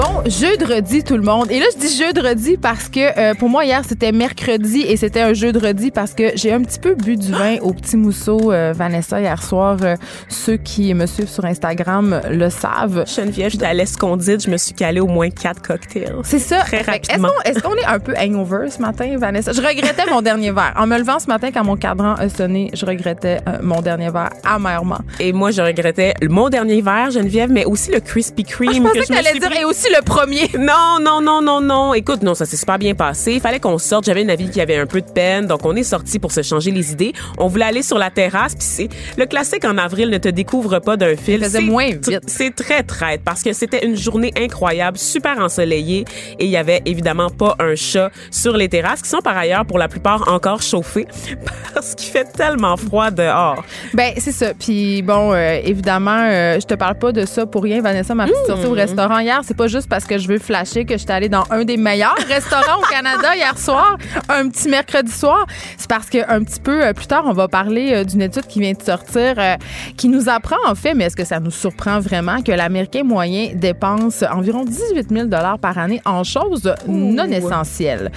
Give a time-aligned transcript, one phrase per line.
[0.00, 1.50] Bon, jeudi tout le monde.
[1.50, 5.20] Et là, je dis jeudi parce que euh, pour moi, hier, c'était mercredi et c'était
[5.20, 8.72] un jeudi parce que j'ai un petit peu bu du vin au petit mousseau, euh,
[8.74, 9.76] Vanessa, hier soir.
[9.82, 9.96] Euh,
[10.30, 13.04] ceux qui me suivent sur Instagram le savent.
[13.14, 16.16] Geneviève, j'étais à l'escondite, je me suis calée au moins quatre cocktails.
[16.22, 16.60] C'est ça.
[16.60, 17.28] Très rapidement.
[17.44, 19.52] Est-ce qu'on est, un peu hangover ce matin, Vanessa?
[19.52, 20.72] Je regrettais mon dernier verre.
[20.78, 24.30] En me levant ce matin, quand mon cadran a sonné, je regrettais mon dernier verre
[24.44, 25.00] amèrement.
[25.18, 28.70] Et moi, je regrettais mon dernier verre, Geneviève, mais aussi le Krispy Kreme.
[28.70, 30.48] Ah, je pensais que, que dire, et aussi le premier.
[30.60, 31.94] Non, non, non, non, non.
[31.94, 33.32] Écoute, non, ça s'est super bien passé.
[33.32, 34.04] Il fallait qu'on sorte.
[34.04, 35.46] J'avais une avis qui avait un peu de peine.
[35.46, 37.12] Donc, on est sorti pour se changer les idées.
[37.38, 38.54] On voulait aller sur la terrasse.
[38.54, 41.44] Puis c'est le classique en avril ne te découvre pas d'un fil.
[41.48, 42.20] C'est moins vite.
[42.26, 46.04] C'est très traite parce que c'était une journée incroyable, super ensoleillée.
[46.38, 49.64] Et il y avait évidemment pas un chat sur les terrasses qui sont par ailleurs
[49.64, 51.06] pour la plupart encore chauffées
[51.74, 53.64] parce qu'il fait tellement froid dehors.
[53.94, 54.52] Ben, c'est ça.
[54.54, 58.14] Puis bon, euh, évidemment, euh, je te parle pas de ça pour rien, Vanessa.
[58.14, 58.78] Ma petite sortie au mmh.
[58.78, 61.64] restaurant hier, c'est pas juste parce que je veux flasher que j'étais allée dans un
[61.64, 63.96] des meilleurs restaurants au Canada hier soir,
[64.28, 65.46] un petit mercredi soir.
[65.76, 68.60] C'est parce qu'un petit peu euh, plus tard, on va parler euh, d'une étude qui
[68.60, 69.56] vient de sortir euh,
[69.96, 73.50] qui nous apprend en fait, mais est-ce que ça nous surprend vraiment que l'Américain moyen
[73.54, 75.28] dépense environ 18 000
[75.60, 78.10] par année en choses non essentielles?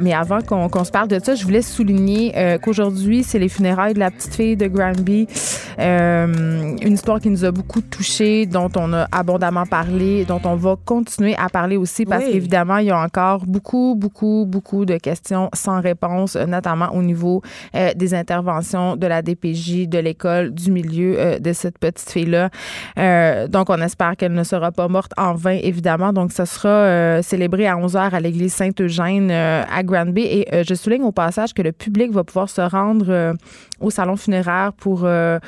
[0.00, 3.98] mais avant qu'on se parle de ça, je voulais souligner qu'aujourd'hui, c'est les funérailles de
[3.98, 5.26] la petite fille de Granby.
[5.78, 10.76] une histoire qui nous a beaucoup touchés, dont on a abondamment parlé, dont on va
[10.84, 15.50] continuer à parler aussi parce qu'évidemment, il y a encore beaucoup, beaucoup, beaucoup de questions
[15.54, 17.42] sans réponse, notamment au niveau
[17.74, 22.50] euh, des interventions de la DPJ, de l'école, du milieu euh, de cette petite fille-là.
[22.98, 26.12] Euh, donc, on espère qu'elle ne sera pas morte en vain, évidemment.
[26.12, 30.22] Donc, ce sera célébré à 11 h à l'église Saint-Eugène à Granby.
[30.22, 33.34] Et je souligne au passage que le public va pouvoir se rendre
[33.80, 35.38] au salon funéraire pour euh,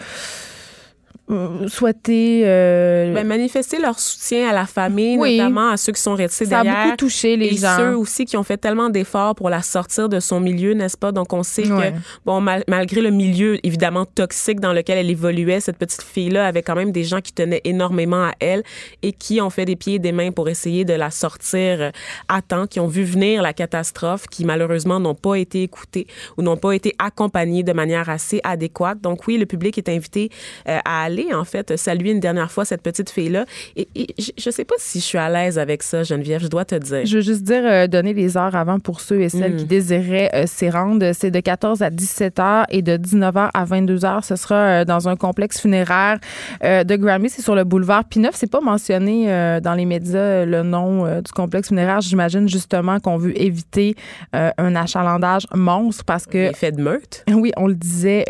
[1.69, 6.45] souhaiter euh, ben, manifester leur soutien à la famille, notamment à ceux qui sont restés
[6.45, 6.73] ça derrière.
[6.73, 7.77] Ça a beaucoup touché les et gens.
[7.77, 11.13] ceux aussi qui ont fait tellement d'efforts pour la sortir de son milieu, n'est-ce pas?
[11.13, 11.93] Donc on sait que
[12.27, 16.75] bon malgré le milieu évidemment toxique dans lequel elle évoluait, cette petite fille-là avait quand
[16.75, 18.63] même des gens qui tenaient énormément à elle
[19.03, 21.91] et qui ont fait des pieds et des mains pour essayer de la sortir euh,
[22.29, 26.07] à temps, qui ont vu venir la catastrophe, qui malheureusement n'ont pas été écoutés
[26.37, 29.01] ou n'ont pas été accompagnés de manière assez adéquate.
[29.01, 30.31] Donc oui, le public est invité
[30.67, 33.45] à aller en fait, saluer une dernière fois cette petite fille-là.
[33.77, 33.89] Et,
[34.37, 37.05] je sais pas si je suis à l'aise avec ça, Geneviève, je dois te dire.
[37.05, 39.69] Je veux juste dire, euh, donner les heures avant pour ceux et celles qui mm.
[39.69, 41.13] désiraient euh, s'y rendre.
[41.13, 44.25] C'est de 14 à 17 heures et de 19 h à 22 heures.
[44.25, 46.19] Ce sera euh, dans un complexe funéraire
[46.63, 47.29] de Grammy.
[47.29, 48.35] C'est sur le boulevard Pineuf.
[48.35, 49.27] C'est pas mentionné
[49.63, 52.01] dans les médias le nom du complexe funéraire.
[52.01, 53.97] J'imagine justement qu'on veut éviter
[54.33, 56.39] un achalandage monstre parce que.
[56.39, 57.25] L'effet de meute.
[57.29, 58.25] Oui, on le disait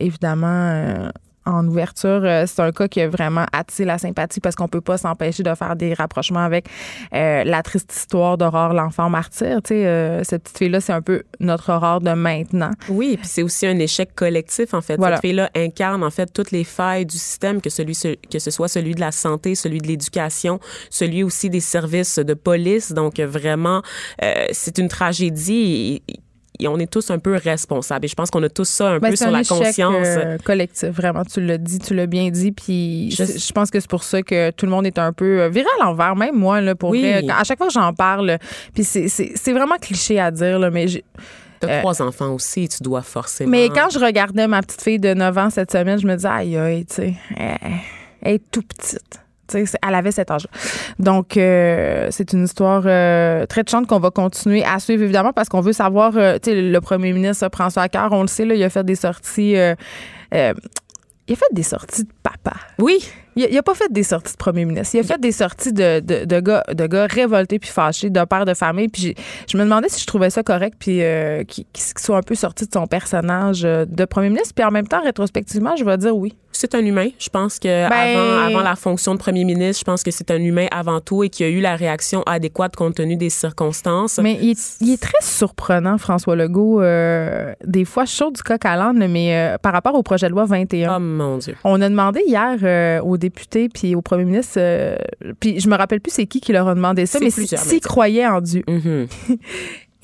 [0.00, 1.10] évidemment
[1.46, 4.80] en ouverture, euh, c'est un cas qui a vraiment attiré la sympathie parce qu'on peut
[4.80, 6.66] pas s'empêcher de faire des rapprochements avec
[7.12, 9.60] euh, la triste histoire d'Aurore, l'enfant martyr.
[9.62, 12.70] Tu sais, euh, cette petite fille-là, c'est un peu notre Aurore de maintenant.
[12.88, 15.00] Oui, et puis c'est aussi un échec collectif, en fait.
[15.00, 17.96] Cette fille-là incarne, en fait, toutes les failles du système, que, celui,
[18.30, 22.34] que ce soit celui de la santé, celui de l'éducation, celui aussi des services de
[22.34, 22.92] police.
[22.92, 23.82] Donc, vraiment,
[24.52, 26.02] c'est une tragédie
[26.62, 28.04] on est tous un peu responsables.
[28.04, 30.06] Et je pense qu'on a tous ça un ben, peu sur la conscience.
[30.06, 31.24] Euh, collectif, vraiment.
[31.24, 32.52] Tu l'as dit, tu l'as bien dit.
[32.52, 35.48] Puis je, pense que c'est pour ça que tout le monde est un peu euh,
[35.48, 37.12] viral envers, même moi, là, pour oui.
[37.28, 38.38] À chaque fois que j'en parle,
[38.72, 40.86] puis c'est vraiment cliché à dire, là, mais
[41.60, 43.50] T'as euh, trois enfants aussi, tu dois forcément.
[43.50, 46.28] Mais quand je regardais ma petite fille de 9 ans cette semaine, je me disais,
[46.28, 49.23] aïe, aïe, tu sais, elle est tout petite
[49.54, 50.46] elle avait cet âge.
[50.98, 55.48] Donc, euh, c'est une histoire euh, très touchante qu'on va continuer à suivre, évidemment, parce
[55.48, 58.28] qu'on veut savoir, euh, tu sais, le premier ministre prend ça à cœur, on le
[58.28, 59.56] sait, là, il a fait des sorties
[61.26, 62.52] il a fait des sorties de papa.
[62.78, 62.98] Oui.
[63.36, 64.94] Il a, a pas fait des sorties de premier ministre.
[64.94, 68.24] Il a fait des sorties de, de, de gars, de gars révoltés puis fâchés, de
[68.24, 68.88] père de famille.
[68.88, 69.14] Puis
[69.50, 72.66] je me demandais si je trouvais ça correct puis euh, qu'il soit un peu sorti
[72.66, 74.52] de son personnage de premier ministre.
[74.54, 76.36] Puis en même temps, rétrospectivement, je vais dire oui.
[76.64, 77.08] C'est un humain.
[77.18, 80.30] Je pense que Ben- avant, avant la fonction de premier ministre, je pense que c'est
[80.30, 84.18] un humain avant tout et qu'il a eu la réaction adéquate compte tenu des circonstances.
[84.22, 86.80] Mais il est, il est très surprenant, François Legault.
[86.80, 90.26] Euh, des fois, je saute du coq à l'âne, mais euh, par rapport au projet
[90.28, 90.96] de loi 21.
[90.96, 91.54] Oh mon Dieu.
[91.64, 94.58] On a demandé hier euh, aux députés puis au premier ministre,
[95.40, 98.26] puis je me rappelle plus c'est qui qui leur a demandé ça, mais s'ils croyaient
[98.26, 98.62] en Dieu.
[98.66, 99.06] Mhm.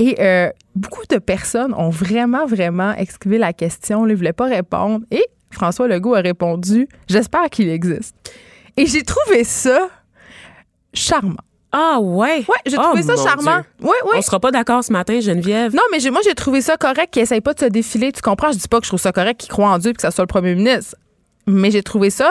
[0.00, 5.04] Et euh, beaucoup de personnes ont vraiment, vraiment esquivé la question, ne voulaient pas répondre.
[5.10, 8.14] Et François Legault a répondu J'espère qu'il existe.
[8.76, 9.88] Et j'ai trouvé ça
[10.94, 11.36] charmant.
[11.72, 12.38] Ah ouais.
[12.48, 13.60] Ouais, j'ai Oh, trouvé ça charmant.
[13.78, 13.88] Dieu.
[13.88, 14.10] Oui.
[14.16, 15.72] On sera pas d'accord ce matin, Geneviève.
[15.74, 18.10] Non, mais moi, j'ai trouvé ça correct qu'il essaye pas de se défiler.
[18.10, 18.50] Tu comprends?
[18.52, 20.10] Je dis pas que je trouve ça correct qu'il croit en Dieu et que ça
[20.10, 20.96] soit le premier ministre.
[21.46, 22.30] Mais j'ai trouvé ça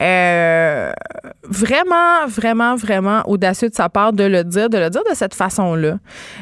[0.00, 0.92] euh,
[1.48, 5.34] vraiment, vraiment, vraiment audacieux de sa part de le dire, de le dire de cette
[5.34, 5.98] façon-là.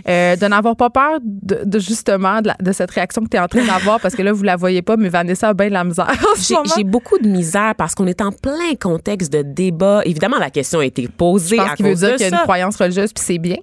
[0.09, 3.37] Euh, de n'avoir pas peur de, de justement de, la- de cette réaction que tu
[3.37, 5.69] es en train d'avoir parce que là, vous la voyez pas, mais Vanessa a bien
[5.69, 6.09] de la misère.
[6.77, 10.03] J'ai beaucoup de misère parce qu'on est en plein contexte de débat.
[10.05, 12.43] Évidemment, la question a été posée Je pense qu'il veut dire qu'il y a une
[12.45, 13.57] croyance religieuse puis c'est bien.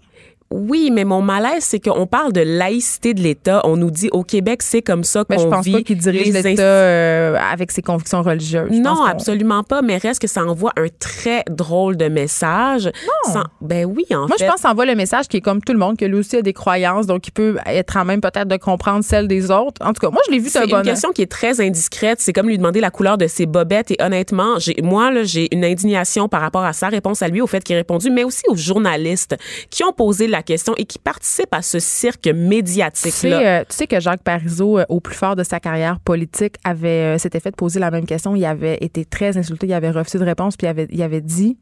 [0.51, 3.61] Oui, mais mon malaise, c'est qu'on parle de laïcité de l'État.
[3.65, 5.73] On nous dit au Québec, c'est comme ça je qu'on pense vit.
[5.73, 8.69] pas qu'il dirige l'État euh, avec ses convictions religieuses.
[8.71, 9.81] Je pense Non, absolument pas.
[9.83, 12.89] Mais reste que ça envoie un très drôle de message.
[13.27, 13.41] Non.
[13.61, 14.45] ben oui, en Moi, fait.
[14.45, 16.17] je pense que ça envoie le message qui est comme tout le monde, que lui
[16.19, 19.51] aussi a des croyances, donc il peut être en même peut-être de comprendre celles des
[19.51, 19.85] autres.
[19.85, 20.83] En tout cas, moi, je l'ai vu C'est une bon œil.
[20.83, 22.19] question qui est très indiscrète.
[22.21, 23.91] C'est comme lui demander la couleur de ses bobettes.
[23.91, 27.47] Et honnêtement, moi, là, j'ai une indignation par rapport à sa réponse à lui, au
[27.47, 29.35] fait qu'il a répondu, mais aussi aux journalistes
[29.69, 33.39] qui ont posé la question et qui participent à ce cirque médiatique-là.
[33.45, 37.15] euh, tu sais que Jacques Parizeau, euh, au plus fort de sa carrière politique, avait
[37.15, 38.36] euh, s'était fait poser la même question.
[38.36, 41.57] Il avait été très insulté, il avait refusé de réponse, puis il avait dit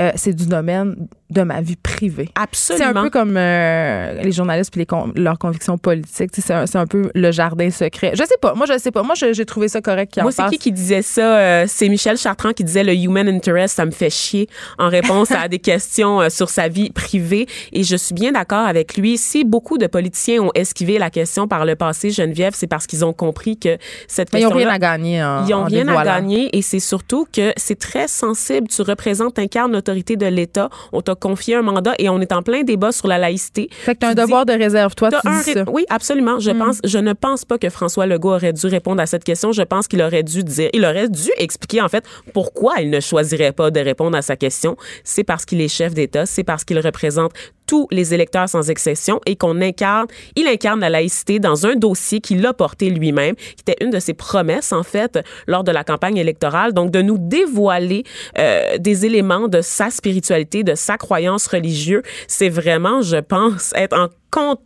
[0.00, 2.30] euh, c'est du domaine de ma vie privée.
[2.34, 2.42] C'est
[2.74, 3.00] Absolument.
[3.00, 6.30] un peu comme euh, les journalistes puis les con- leurs convictions politiques.
[6.34, 8.12] C'est un, c'est un peu le jardin secret.
[8.14, 8.54] Je sais pas.
[8.54, 9.02] Moi, je sais pas.
[9.02, 11.38] Moi, j'ai trouvé ça correct Moi, c'est qui qui disait ça?
[11.38, 14.48] Euh, c'est Michel Chartrand qui disait le human interest, ça me fait chier
[14.78, 17.46] en réponse à des questions sur sa vie privée.
[17.72, 19.18] Et je suis bien d'accord avec lui.
[19.18, 23.04] Si beaucoup de politiciens ont esquivé la question par le passé, Geneviève, c'est parce qu'ils
[23.04, 23.76] ont compris que
[24.08, 25.22] cette Mais ils n'ont question rien à gagner.
[25.22, 28.66] En, Ils ont en rien à gagner et c'est surtout que c'est très sensible.
[28.68, 30.68] Tu représentes, incarnes de l'État.
[30.92, 33.68] On t'a confié un mandat et on est en plein débat sur la laïcité.
[33.70, 34.94] Fait que t'as un dis- devoir de réserve.
[34.94, 35.64] Toi, tu dis ça.
[35.70, 36.38] Oui, absolument.
[36.38, 39.52] Je pense, je ne pense pas que François Legault aurait dû répondre à cette question.
[39.52, 43.00] Je pense qu'il aurait dû dire, il aurait dû expliquer en fait pourquoi il ne
[43.00, 44.76] choisirait pas de répondre à sa question.
[45.04, 47.32] C'est parce qu'il est chef d'État, c'est parce qu'il représente
[47.70, 52.20] tous les électeurs sans exception et qu'on incarne, il incarne la laïcité dans un dossier
[52.20, 55.84] qu'il a porté lui-même, qui était une de ses promesses en fait lors de la
[55.84, 56.72] campagne électorale.
[56.72, 58.02] Donc de nous dévoiler
[58.38, 63.96] euh, des éléments de sa spiritualité, de sa croyance religieuse, c'est vraiment, je pense, être
[63.96, 64.08] en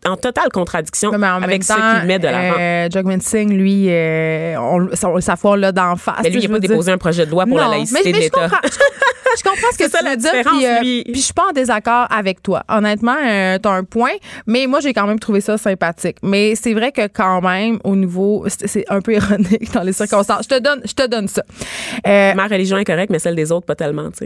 [0.07, 2.57] en totale contradiction Mais en même avec temps, ce qu'il met de l'avant.
[2.61, 6.17] euh, Jagmeet Singh, lui, euh, on, sa, sa foi, l'a d'en face.
[6.23, 6.69] mais lui, il n'a pas dire.
[6.69, 8.41] déposé un projet de loi pour la laïcité mais, de mais je l'État.
[8.43, 9.04] comprends, je comprends- je
[9.43, 10.31] comprends ce que ça tu veux dire.
[10.45, 11.03] Puis, euh, lui.
[11.05, 12.63] puis je suis pas en désaccord avec toi.
[12.69, 14.13] Honnêtement, euh, t'as un point,
[14.47, 16.17] mais moi, j'ai quand même trouvé ça sympathique.
[16.23, 20.45] Mais c'est vrai que quand même, au niveau, c'est un peu ironique dans les circonstances.
[20.51, 21.43] Je te donne, je te donne ça.
[22.07, 24.11] Euh, Ma religion est correcte, mais celle des autres, pas tellement.
[24.11, 24.25] tu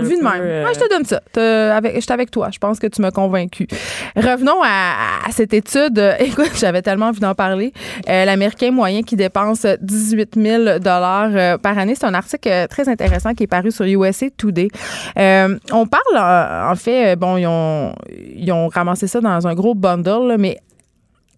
[0.00, 0.32] un vu de même.
[0.40, 1.20] euh, Ouais, je te donne ça.
[1.34, 2.48] Je suis avec toi.
[2.52, 3.66] Je pense que tu m'as convaincu.
[4.16, 4.94] Revenons à,
[5.26, 5.98] à cette étude.
[6.20, 7.72] Écoute, j'avais tellement envie d'en parler.
[8.08, 10.62] Euh, L'Américain moyen qui dépense 18 000
[11.36, 11.94] euh, par année.
[11.94, 13.84] C'est un article très intéressant qui est paru sur
[15.18, 19.74] Euh, on parle, euh, en fait, euh, bon, ils ont, ramassé ça dans un gros
[19.74, 20.58] bundle, mais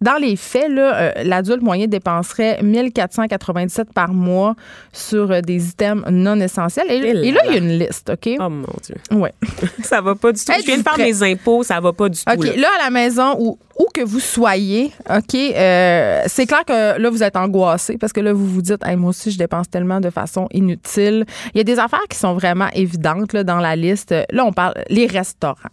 [0.01, 4.55] dans les faits, euh, l'adulte moyen dépenserait 1497 par mois
[4.93, 6.89] sur euh, des items non essentiels.
[6.89, 8.35] Et, Et là et là, il y a une liste, OK?
[8.39, 8.95] Oh mon Dieu.
[9.11, 9.33] Ouais.
[9.83, 10.53] Ça va pas du tout.
[10.57, 12.31] Je viens de faire mes impôts, ça va pas du tout.
[12.31, 12.55] OK, là.
[12.55, 17.09] là, à la maison, où, où que vous soyez, OK, euh, c'est clair que là,
[17.09, 19.99] vous êtes angoissé parce que là, vous vous dites, Hey, moi aussi, je dépense tellement
[19.99, 21.25] de façon inutile.
[21.53, 24.13] Il y a des affaires qui sont vraiment évidentes là, dans la liste.
[24.31, 25.69] Là, on parle les restaurants,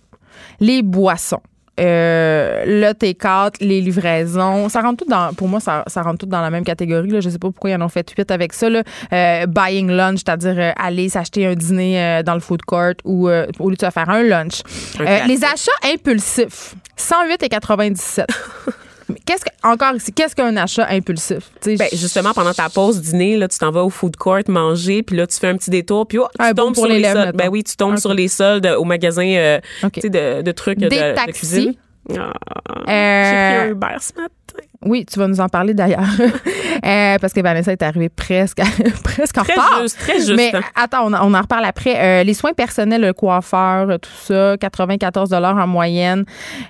[0.61, 1.43] les boissons.
[1.79, 6.27] Euh, le T4, les livraisons, ça rentre tout dans, pour moi, ça, ça rentre tout
[6.27, 7.11] dans la même catégorie.
[7.11, 7.21] Là.
[7.21, 8.71] Je sais pas pourquoi ils en ont fait huit avec ça.
[8.71, 8.83] Là.
[9.13, 13.29] Euh, buying lunch, c'est-à-dire euh, aller s'acheter un dîner euh, dans le food court ou
[13.29, 14.63] au lieu de se faire un lunch.
[15.01, 18.27] Un les achats impulsifs, 108 et 97.
[19.25, 21.51] Qu'est-ce que, encore ici, qu'est-ce qu'un achat impulsif?
[21.65, 25.17] Ben, justement, pendant ta pause dîner, là, tu t'en vas au food court manger, puis
[25.17, 27.37] là, tu fais un petit détour, puis oh, tu tombes pour sur les les, soldes.
[27.37, 29.61] Ben oui, tu tombes sur les soldes au magasin euh,
[30.03, 31.33] de, de trucs Des de, de taxis.
[31.39, 31.75] cuisine.
[32.17, 32.33] Ah,
[32.89, 34.31] Euh, J'ai pris un Uber ce matin.
[34.83, 36.05] Oui, tu vas nous en parler d'ailleurs.
[36.85, 38.59] Euh, parce que Vanessa est arrivée presque,
[39.03, 39.81] presque en Très retard.
[39.83, 40.35] juste, très juste.
[40.37, 41.97] Mais attends, on, on en reparle après.
[41.97, 46.27] Euh, les soins personnels, le coiffeur, euh, tout ça, 94 en moyenne.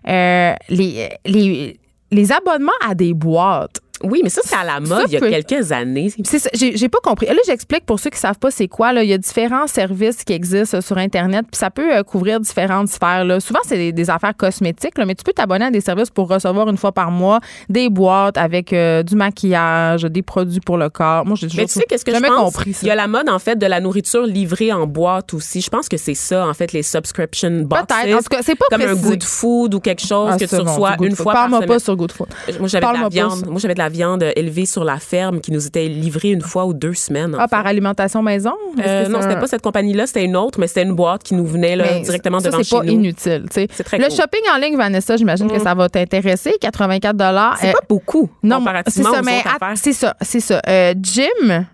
[0.09, 1.77] Euh, les, les,
[2.11, 3.81] les abonnements à des boîtes.
[4.03, 6.13] Oui, mais ça, c'est à la mode il y a quelques années.
[6.25, 7.27] C'est ça, j'ai pas compris.
[7.27, 8.93] Là, j'explique pour ceux qui savent pas c'est quoi.
[8.93, 9.03] Là.
[9.03, 12.89] Il y a différents services qui existent sur Internet, puis ça peut euh, couvrir différentes
[12.89, 13.25] sphères.
[13.25, 13.41] Là.
[13.41, 16.29] Souvent, c'est des, des affaires cosmétiques, là, mais tu peux t'abonner à des services pour
[16.29, 20.89] recevoir une fois par mois des boîtes avec euh, du maquillage, des produits pour le
[20.89, 21.25] corps.
[21.27, 22.39] Moi, j'ai toujours Mais tu sais, qu'est-ce que je jamais pense?
[22.53, 22.81] compris ça.
[22.83, 25.61] Il y a la mode, en fait, de la nourriture livrée en boîte aussi.
[25.61, 27.83] Je pense que c'est ça, en fait, les subscription boxes.
[27.89, 28.15] Peut-être.
[28.15, 30.57] En tout cas, c'est pas Comme un good food ou quelque chose Ah, que tu
[30.57, 31.69] bon, reçois une fois par Parle-moi semaine.
[31.69, 32.29] pas sur Good Food.
[32.59, 33.47] Moi, j'avais de la Parle-moi viande.
[33.47, 36.67] Moi, j'avais de la viande élevée sur la ferme qui nous était livrée une fois
[36.67, 37.35] ou deux semaines.
[37.39, 37.51] Ah, fait.
[37.51, 38.53] par alimentation maison?
[38.85, 41.23] Euh, non, c'est c'était un- pas cette compagnie-là, c'était une autre, mais c'était une boîte
[41.23, 42.93] qui nous venait là, directement ça, devant pas chez nous.
[42.93, 43.45] inutile.
[43.51, 44.13] C'est très Le cool.
[44.13, 44.17] Mm.
[44.17, 46.53] shopping en ligne, Vanessa, j'imagine que ça va t'intéresser.
[46.61, 47.17] 84
[47.61, 49.77] C'est pas beaucoup Euh, Non, comparativement ça, aux mais autres att- affaires.
[49.77, 50.61] c'est ça, c'est ça.
[50.69, 51.67] Euh, gym,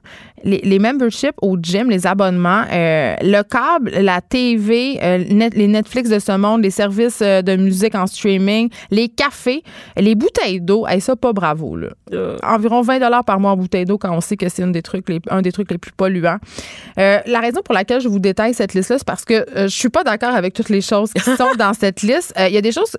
[0.44, 5.68] les, les memberships au gym, les abonnements, euh, le câble, la TV, euh, net- les
[5.68, 9.62] Netflix de ce monde, les services euh, de musique en streaming, les cafés,
[9.96, 11.88] les bouteilles d'eau, hey, ça pas bravo là.
[12.12, 12.36] Euh.
[12.42, 15.08] Environ 20 dollars par mois en bouteille d'eau quand on sait que c'est des trucs
[15.08, 16.38] les- un des trucs les plus polluants.
[16.96, 19.88] La raison pour laquelle je vous détaille cette liste là, c'est parce que je suis
[19.88, 22.32] pas d'accord avec toutes les choses qui sont dans cette liste.
[22.38, 22.96] Il y a des choses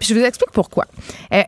[0.00, 0.84] je vous explique pourquoi.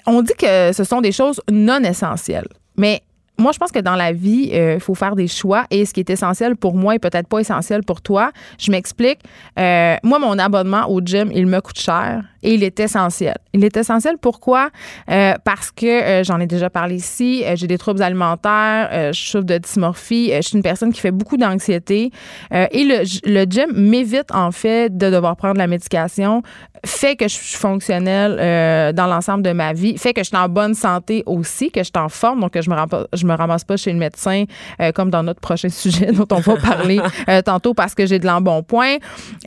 [0.06, 2.48] On dit que ce sont des choses non essentielles.
[2.76, 3.00] Mais
[3.40, 5.94] moi, je pense que dans la vie, euh, il faut faire des choix et ce
[5.94, 8.32] qui est essentiel pour moi est peut-être pas essentiel pour toi.
[8.58, 9.20] Je m'explique.
[9.58, 13.36] Euh, moi, mon abonnement au gym, il me coûte cher et il est essentiel.
[13.52, 14.70] Il est essentiel pourquoi?
[15.10, 19.58] Euh, parce que j'en ai déjà parlé ici, j'ai des troubles alimentaires, je souffre de
[19.58, 22.10] dysmorphie, je suis une personne qui fait beaucoup d'anxiété
[22.50, 26.42] et le, gym m'évite en fait de devoir prendre la médication,
[26.84, 30.48] fait que je suis fonctionnelle dans l'ensemble de ma vie, fait que je suis en
[30.48, 32.76] bonne santé aussi, que je suis en forme, donc que je me
[33.12, 34.44] je me ramasse pas chez le médecin
[34.80, 38.18] euh, comme dans notre prochain sujet dont on va parler euh, tantôt parce que j'ai
[38.18, 38.96] de l'embonpoint.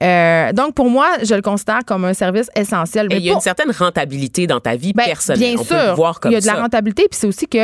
[0.02, 3.08] Euh, donc pour moi, je le considère comme un service essentiel.
[3.10, 5.56] Mais il y a une certaine rentabilité dans ta vie ben, personnelle.
[5.56, 6.56] Bien On sûr, peut le voir comme il y a de ça.
[6.56, 7.58] la rentabilité, puis c'est aussi que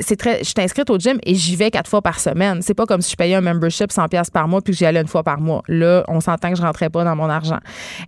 [0.00, 0.38] c'est très.
[0.40, 2.62] Je suis inscrite au gym et j'y vais quatre fois par semaine.
[2.62, 4.86] C'est pas comme si je payais un membership 100 pièces par mois puis que j'y
[4.86, 5.62] allais une fois par mois.
[5.68, 7.58] Là, on s'entend que je rentrais pas dans mon argent.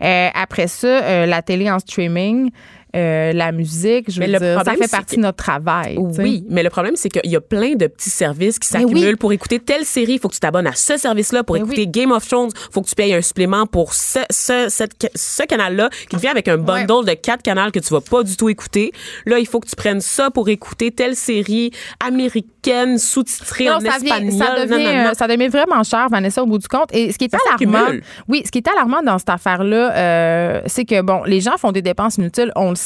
[0.01, 2.51] Après ça, la télé en streaming.
[2.94, 5.96] Euh, la musique, je veux Mais dire, ça fait partie que- de notre travail.
[5.99, 9.16] Oui, mais le problème, c'est qu'il y a plein de petits services qui s'accumulent oui.
[9.16, 10.14] pour écouter telle série.
[10.14, 11.42] Il faut que tu t'abonnes à ce service-là.
[11.44, 11.88] Pour Mais écouter oui.
[11.88, 15.42] Game of Thrones, il faut que tu payes un supplément pour ce, ce, cette- ce
[15.44, 18.49] canal-là qui vient avec un bundle de quatre canaux que tu vas pas du tout
[18.49, 18.92] écouter.
[19.26, 21.70] Là, il faut que tu prennes ça pour écouter telle série
[22.16, 24.32] américaine sous-titrée en ça, vient- espagnol.
[24.32, 25.11] ça, devient, non, non.
[25.11, 26.94] euh, ça devient vraiment cher, Vanessa, au bout du compte.
[26.94, 30.61] Et ce qui est Ça alarmant, oui, ce qui est alarmant dans cette affaire-là, euh,
[30.66, 32.76] c'est que bon, les gens font des dépenses inutiles, on le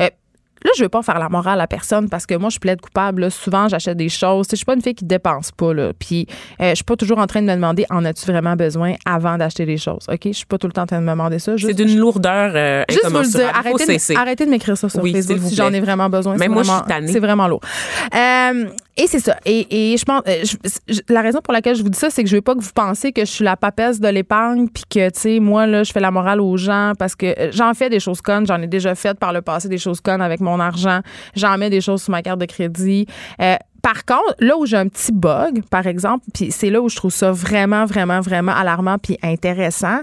[0.00, 0.08] Euh,
[0.62, 3.22] Là, je veux pas faire la morale à personne parce que moi, je plaide coupable.
[3.22, 3.30] là.
[3.30, 4.46] Souvent, j'achète des choses.
[4.50, 5.72] Je suis pas une fille qui dépense pas.
[5.72, 5.92] Là.
[5.98, 6.26] Puis,
[6.60, 9.38] euh, je suis pas toujours en train de me demander en as-tu vraiment besoin avant
[9.38, 10.04] d'acheter des choses.
[10.12, 11.54] Ok, je suis pas tout le temps en train de me demander ça.
[11.56, 14.14] C'est d'une lourdeur euh, Juste vous le dire, arrêtez de, cesser.
[14.14, 16.36] arrêtez de m'écrire ça sur Oui, Facebook si j'en ai vraiment besoin.
[16.36, 17.10] C'est moi, je suis tannée.
[17.12, 17.60] C'est vraiment lourd.
[18.14, 18.66] Euh,
[19.00, 19.38] et c'est ça.
[19.46, 20.42] Et, et je pense, euh,
[21.08, 22.72] la raison pour laquelle je vous dis ça, c'est que je veux pas que vous
[22.74, 25.92] pensiez que je suis la papesse de l'épargne, puis que tu sais, moi là, je
[25.92, 28.66] fais la morale aux gens parce que euh, j'en fais des choses connes, j'en ai
[28.66, 31.00] déjà fait par le passé des choses connes avec mon argent,
[31.34, 33.06] j'en mets des choses sur ma carte de crédit.
[33.40, 36.90] Euh, par contre, là où j'ai un petit bug, par exemple, puis c'est là où
[36.90, 40.00] je trouve ça vraiment, vraiment, vraiment alarmant puis intéressant,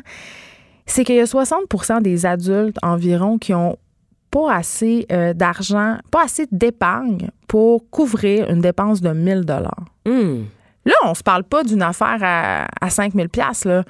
[0.88, 3.78] c'est qu'il y a 60% des adultes environ qui ont
[4.32, 9.86] pas assez euh, d'argent, pas assez d'épargne pour couvrir une dépense de 1000 dollars.
[10.06, 10.46] Hum.
[10.86, 13.84] Là, on se parle pas d'une affaire à, à 5000 pièces là.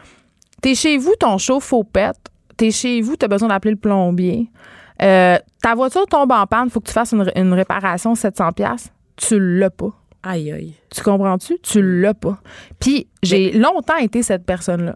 [0.62, 2.17] T'es chez vous, ton chauffe-eau pète.
[2.56, 4.50] T'es chez vous, t'as besoin d'appeler le plombier.
[5.01, 8.91] Euh, ta voiture tombe en panne, faut que tu fasses une, une réparation 700 pièces.
[9.15, 9.91] Tu l'as pas.
[10.24, 10.74] Aïe, aïe.
[10.94, 11.60] Tu comprends-tu?
[11.62, 12.39] Tu l'as pas.
[12.79, 14.96] Puis j'ai longtemps été cette personne-là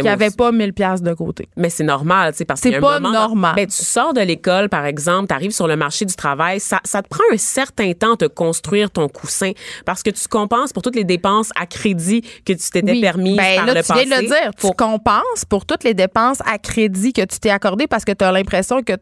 [0.00, 0.36] qui aussi.
[0.36, 1.48] pas 1000 pièces de côté.
[1.56, 3.54] Mais c'est normal, parce C'est y a un pas moment- normal.
[3.56, 6.80] Ben, tu sors de l'école, par exemple, tu arrives sur le marché du travail, ça,
[6.84, 9.52] ça te prend un certain temps de construire ton coussin
[9.84, 13.00] parce que tu compenses pour toutes les dépenses à crédit que tu t'étais Oui.
[13.00, 14.04] permises Ben, par là, le tu passé.
[14.06, 14.50] viens de le dire.
[14.58, 18.24] Tu compenses pour toutes les dépenses à crédit que tu t'es accordées parce que tu
[18.24, 18.92] as l'impression que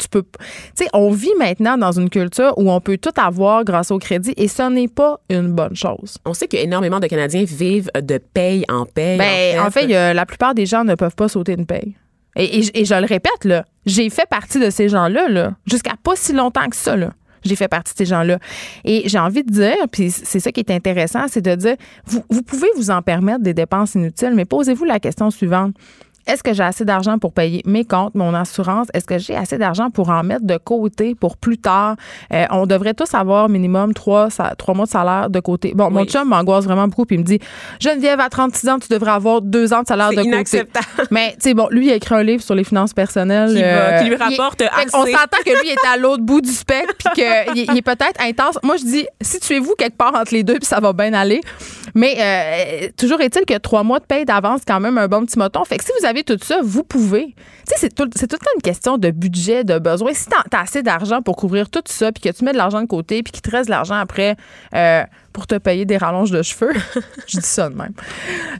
[0.00, 0.22] tu peux.
[0.22, 3.98] Tu sais, on vit maintenant dans une culture où on peut tout avoir grâce au
[3.98, 6.16] crédit et ce n'est pas une bonne chose.
[6.24, 9.18] On sait qu'énormément de Canadiens vivent de paye en paye.
[9.18, 11.94] Ben, en fait, la plupart des gens ne peuvent pas sauter une paye.
[12.36, 15.94] Et, et- et je le répète, là, j'ai fait partie de ces gens-là, là, jusqu'à
[16.02, 16.96] pas si longtemps que ça.
[16.96, 17.10] Là.
[17.44, 18.38] J'ai fait partie de ces gens-là.
[18.84, 21.76] Et j'ai envie de dire, puis c'est ça qui est intéressant, c'est de dire,
[22.06, 25.74] vous, vous pouvez vous en permettre des dépenses inutiles, mais posez-vous la question suivante.
[26.26, 28.88] Est-ce que j'ai assez d'argent pour payer mes comptes, mon assurance?
[28.94, 31.96] Est-ce que j'ai assez d'argent pour en mettre de côté pour plus tard?
[32.32, 35.72] Euh, on devrait tous avoir minimum trois, trois mois de salaire de côté.
[35.74, 37.40] Bon, mon chum m'angoisse vraiment beaucoup puis il me dit
[37.80, 40.86] Geneviève, à 36 ans, tu devrais avoir deux ans de salaire de inacceptable.
[40.96, 41.08] côté.
[41.10, 43.54] Mais, tu sais, bon, lui, il a écrit un livre sur les finances personnelles.
[43.54, 44.94] Qui, euh, lui rapporte assez.
[44.94, 48.58] On s'entend que lui est à l'autre bout du spectre puis qu'il est peut-être intense.
[48.62, 51.40] Moi, je dis situez-vous quelque part entre les deux puis ça va bien aller.
[51.94, 55.38] Mais euh, toujours est-il que trois mois de paye d'avance, quand même un bon petit
[55.38, 55.64] moton.
[55.64, 57.26] Fait que si vous avez tout ça, vous pouvez.
[57.26, 57.34] Tu
[57.66, 60.12] sais, c'est tout, c'est tout le temps une question de budget, de besoin.
[60.14, 62.80] Si t'as as assez d'argent pour couvrir tout ça, puis que tu mets de l'argent
[62.80, 64.36] de côté, puis qu'il te reste de l'argent après
[64.74, 66.72] euh, pour te payer des rallonges de cheveux,
[67.26, 67.94] je dis ça de même,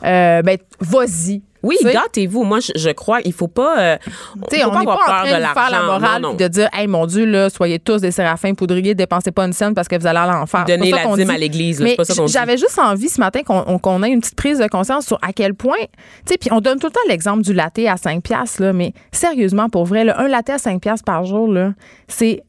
[0.04, 1.42] euh, ben, vas-y.
[1.62, 2.44] Oui, gâtez-vous.
[2.44, 3.78] Moi, je, crois, il faut pas.
[3.78, 3.98] Euh,
[4.36, 7.24] on n'est pas, pas, en train de, faire la morale de dire, hey, mon Dieu,
[7.24, 10.26] là, soyez tous des séraphins poudriers, dépensez pas une scène parce que vous allez à
[10.26, 10.64] l'enfer.
[10.66, 11.80] Donner la dîme à l'église.
[11.80, 15.32] Mais j'avais juste envie ce matin qu'on ait une petite prise de conscience sur à
[15.32, 18.22] quel point, tu sais, puis on donne tout le temps l'exemple du latte à 5
[18.22, 21.72] piastres, là, mais sérieusement, pour vrai, un latte à 5 piastres par jour, là,
[22.08, 22.42] c'est,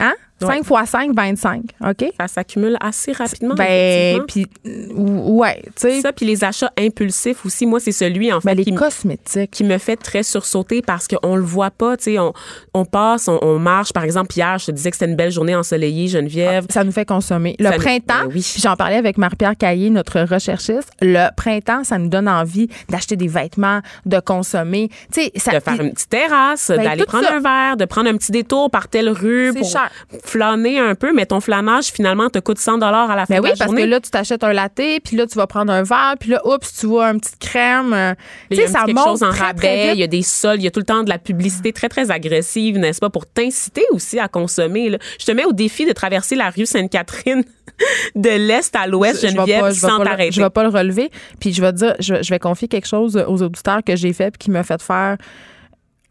[0.00, 0.14] hein?
[0.40, 1.62] 5 fois 5, 25.
[1.86, 2.12] OK?
[2.18, 3.54] Ça s'accumule assez rapidement.
[3.54, 6.00] Ben, puis, ouais, tu sais.
[6.00, 7.66] Ça, puis les achats impulsifs aussi.
[7.66, 8.54] Moi, c'est celui, en fait.
[8.54, 9.50] Ben, les cosmétiques.
[9.50, 12.18] Qui me fait très sursauter parce qu'on le voit pas, tu sais.
[12.18, 12.32] On,
[12.74, 13.92] on, passe, on, marche.
[13.92, 16.66] Par exemple, hier, je te disais que c'était une belle journée ensoleillée, Geneviève.
[16.68, 17.54] Ah, ça nous fait consommer.
[17.58, 18.54] Le printemps, ben oui.
[18.58, 20.90] j'en parlais avec Marie-Pierre Caillé, notre recherchiste.
[21.00, 24.88] Le printemps, ça nous donne envie d'acheter des vêtements, de consommer.
[25.12, 25.52] Tu sais, ça.
[25.52, 28.70] De faire une petite terrasse, ben, d'aller prendre un verre, de prendre un petit détour
[28.70, 29.52] par telle rue.
[29.54, 29.90] C'est cher
[30.34, 33.40] flâner un peu, mais ton flânage, finalement, te coûte 100 dollars à la fin ben
[33.40, 35.72] de oui, la parce que là, tu t'achètes un latte, puis là, tu vas prendre
[35.72, 37.92] un verre, puis là, oups, tu vois une petite crème.
[37.92, 38.14] Euh,
[38.50, 40.80] tu sais, ça chose en rabais, il y a des sols, il y a tout
[40.80, 44.90] le temps de la publicité très, très agressive, n'est-ce pas, pour t'inciter aussi à consommer.
[44.90, 44.98] Là.
[45.20, 47.44] Je te mets au défi de traverser la rue Sainte-Catherine
[48.16, 50.32] de l'est à l'ouest, Geneviève, je sans t'arrêter.
[50.32, 53.16] Je vais pas le relever, puis je vais dire, je, je vais confier quelque chose
[53.16, 55.16] aux auditeurs que j'ai fait, puis qui m'a fait faire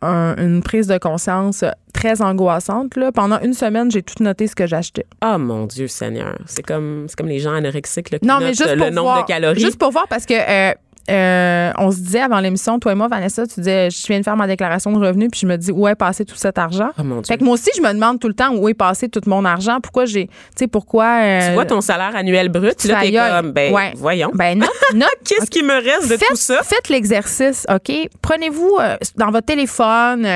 [0.03, 2.95] une prise de conscience très angoissante.
[2.95, 3.11] Là.
[3.11, 5.05] Pendant une semaine, j'ai tout noté ce que j'achetais.
[5.23, 6.37] Oh mon Dieu Seigneur.
[6.45, 9.59] C'est comme, comme les gens anorexiques qui non, mais juste le nombre de calories.
[9.59, 10.73] Juste pour voir, parce que euh,
[11.09, 14.23] euh, on se disait avant l'émission, toi et moi, Vanessa, tu disais, je viens de
[14.23, 16.91] faire ma déclaration de revenus, puis je me dis, où est passé tout cet argent?
[16.97, 19.21] Oh fait que moi aussi, je me demande tout le temps où est passé tout
[19.25, 19.79] mon argent?
[19.81, 21.21] Pourquoi j'ai, tu sais, pourquoi.
[21.21, 24.31] Euh, tu vois ton salaire annuel brut, là, t'es comme, ben, voyons.
[24.33, 25.07] Ben, non, non.
[25.25, 26.61] Qu'est-ce qui me reste de tout ça?
[26.63, 27.91] Faites l'exercice, OK?
[28.21, 30.27] Prenez-vous euh, dans votre téléphone,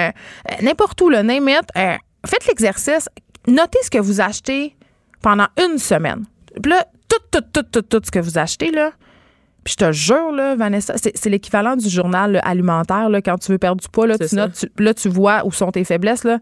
[0.62, 1.65] n'importe où, là, name it,
[2.25, 3.08] faites l'exercice,
[3.47, 4.75] notez ce que vous achetez
[5.21, 6.25] pendant une semaine.
[6.62, 8.91] Puis là, tout, tout, tout, tout, tout ce que vous achetez, là,
[9.67, 13.10] puis je te jure, là, Vanessa, c'est l'équivalent du journal alimentaire.
[13.10, 15.73] Là, quand tu veux perdre du poids, là, tu notes, là, tu vois où sont
[15.73, 16.23] tes faiblesses.
[16.23, 16.39] Là.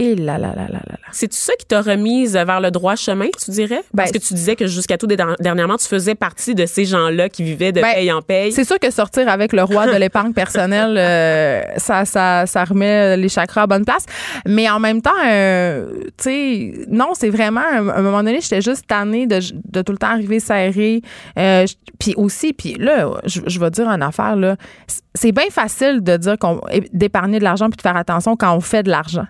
[0.00, 0.96] Et là, là, là, là, là.
[1.12, 3.82] C'est-tu ça qui t'a remise vers le droit chemin, tu dirais?
[3.96, 7.28] Parce ben, que tu disais que jusqu'à tout dernièrement, tu faisais partie de ces gens-là
[7.28, 8.50] qui vivaient de ben, paye en paye.
[8.50, 13.16] C'est sûr que sortir avec le roi de l'épargne personnelle, euh, ça, ça, ça remet
[13.16, 14.04] les chakras à bonne place.
[14.46, 15.86] Mais en même temps, euh,
[16.18, 19.38] tu sais, non, c'est vraiment, à un moment donné, j'étais juste tannée de,
[19.70, 21.02] de, tout le temps arriver serré.
[21.38, 21.66] Euh,
[22.00, 24.56] puis aussi, puis là, je, je vais dire une affaire, là.
[25.14, 26.60] C'est bien facile de dire qu'on
[26.92, 29.26] d'épargner de l'argent puis de faire attention quand on fait de l'argent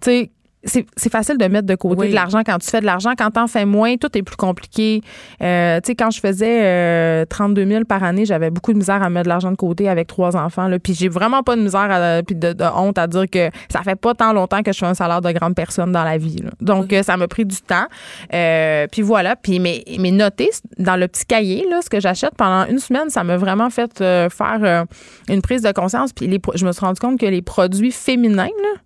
[0.00, 0.30] tu sais,
[0.66, 3.12] c'est facile de mettre de côté de l'argent quand tu fais de l'argent.
[3.16, 5.00] Quand t'en fais moins, tout est plus compliqué.
[5.42, 9.02] Euh, tu sais, quand je faisais 32 euh, 000 par année, j'avais beaucoup de misère
[9.02, 10.68] à mettre de l'argent de côté avec trois enfants.
[10.68, 10.78] Là.
[10.78, 13.96] Puis j'ai vraiment pas de misère à, puis de, honte à dire que ça fait
[13.96, 16.36] pas tant longtemps que je fais un salaire de grande personne dans la vie.
[16.60, 17.86] Donc, euh, ça m'a pris du temps.
[18.30, 19.36] puis voilà.
[19.36, 23.10] Puis mes, mes notés dans le petit cahier, là, ce que j'achète pendant une semaine,
[23.10, 24.86] ça m'a vraiment fait faire
[25.28, 26.12] une prise de conscience.
[26.12, 28.80] Puis les, je me suis rendu compte que les produits féminins, là,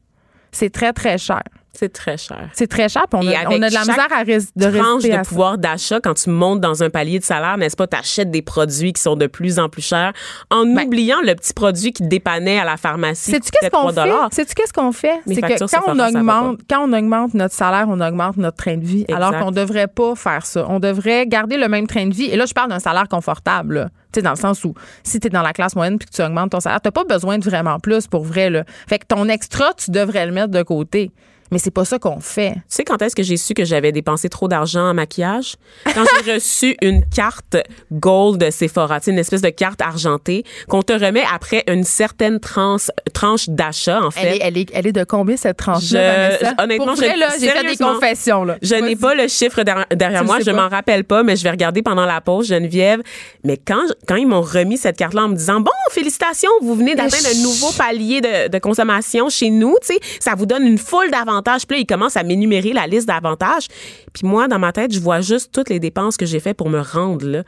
[0.52, 1.42] c'est très, très cher.
[1.72, 2.48] C'est très cher.
[2.52, 3.04] C'est très cher.
[3.10, 6.00] Puis on, a, on a de la misère à res, de tranche de pouvoir d'achat
[6.00, 7.86] quand tu montes dans un palier de salaire, n'est-ce pas?
[7.86, 10.12] Tu achètes des produits qui sont de plus en plus chers
[10.50, 13.30] en ben oubliant le petit produit qui te dépannait à la pharmacie.
[13.30, 14.34] Sais-tu qu'est-ce qu'on fait?
[14.34, 15.20] Sais-tu qu'est-ce qu'on fait?
[15.26, 18.84] C'est que quand on, augmente, quand on augmente notre salaire, on augmente notre train de
[18.84, 19.04] vie.
[19.12, 20.66] Alors qu'on devrait pas faire ça.
[20.68, 22.26] On devrait garder le même train de vie.
[22.26, 23.90] Et là, je parle d'un salaire confortable.
[24.12, 26.14] Tu sais, dans le sens où si tu es dans la classe moyenne puis que
[26.14, 28.50] tu augmentes ton salaire, tu pas besoin de vraiment plus pour vrai.
[28.50, 28.64] Là.
[28.88, 31.12] Fait que ton extra, tu devrais le mettre de côté.
[31.50, 32.52] Mais c'est pas ça qu'on fait.
[32.52, 35.56] Tu sais quand est-ce que j'ai su que j'avais dépensé trop d'argent en maquillage?
[35.84, 37.56] Quand j'ai reçu une carte
[37.92, 42.90] gold de Sephora, une espèce de carte argentée qu'on te remet après une certaine tranche,
[43.12, 44.38] tranche d'achat, en fait.
[44.40, 47.10] Elle est, elle, est, de combien cette tranche-là, Honnêtement, j'ai
[47.48, 48.44] fait des confessions.
[48.44, 48.56] Là.
[48.62, 51.82] Je n'ai pas le chiffre derrière, moi, je m'en rappelle pas, mais je vais regarder
[51.82, 53.00] pendant la pause, Geneviève.
[53.44, 56.94] Mais quand, quand ils m'ont remis cette carte-là en me disant, bon, félicitations, vous venez
[56.94, 60.78] d'atteindre un nouveau palier de, de consommation chez nous, tu sais, ça vous donne une
[60.78, 63.68] foule d'avantages puis là, il commence à m'énumérer la liste d'avantages.
[64.12, 66.68] Puis moi, dans ma tête, je vois juste toutes les dépenses que j'ai fait pour
[66.68, 67.42] me rendre là.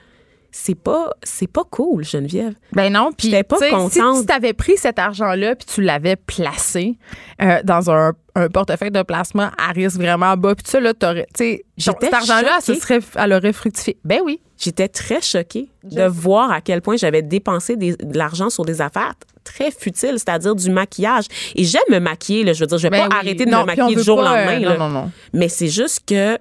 [0.55, 2.55] C'est pas c'est pas cool, Geneviève.
[2.73, 3.93] Ben non, puis pas contente.
[4.19, 6.97] Si tu avais pris cet argent-là puis tu l'avais placé
[7.41, 11.27] euh, dans un, un portefeuille de placement à risque vraiment bas, puis ça là, t'aurais,
[11.35, 12.81] tu sais, cet argent-là, ce choquée.
[12.81, 13.97] serait, elle aurait fructifié.
[14.05, 14.41] Ben oui.
[14.59, 18.81] J'étais très choquée de voir à quel point j'avais dépensé des- de l'argent sur des
[18.81, 21.25] affaires très futiles, c'est-à-dire du maquillage.
[21.57, 23.21] Et j'aime me maquiller, là, je veux dire, je vais Ben pas oui.
[23.21, 24.59] arrêter de Non, me maquiller du jour au lendemain.
[24.63, 24.77] euh, là.
[24.77, 25.11] non, non, non.
[25.33, 26.39] Mais c'est juste que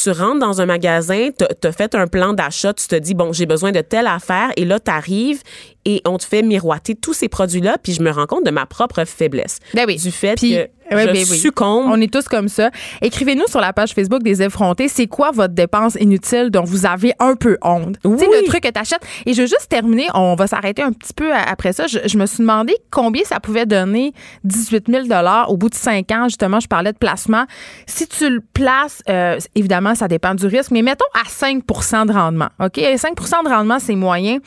[0.00, 3.32] tu rentres dans un magasin, tu as fait un plan d'achat, tu te dis, bon,
[3.32, 5.42] j'ai besoin de telle affaire, et là, tu arrives
[5.84, 8.66] et on te fait miroiter tous ces produits-là, puis je me rends compte de ma
[8.66, 9.58] propre faiblesse.
[9.74, 9.96] Ben oui.
[9.96, 11.38] Du fait Puis- que Ouais, je ben oui.
[11.38, 11.86] succombe.
[11.88, 12.70] On est tous comme ça.
[13.02, 14.88] Écrivez-nous sur la page Facebook des effrontés.
[14.88, 17.96] C'est quoi votre dépense inutile dont vous avez un peu honte?
[18.04, 18.34] Tu sais, Oui.
[18.40, 19.02] le truc que t'achètes.
[19.26, 20.06] Et je veux juste terminer.
[20.14, 21.86] On va s'arrêter un petit peu après ça.
[21.86, 24.12] Je, je me suis demandé combien ça pouvait donner
[24.44, 25.06] 18 000
[25.48, 26.24] au bout de 5 ans.
[26.24, 27.44] Justement, je parlais de placement.
[27.86, 31.64] Si tu le places, euh, évidemment, ça dépend du risque, mais mettons à 5
[32.06, 32.48] de rendement.
[32.60, 32.80] OK?
[32.96, 34.38] 5 de rendement, c'est moyen.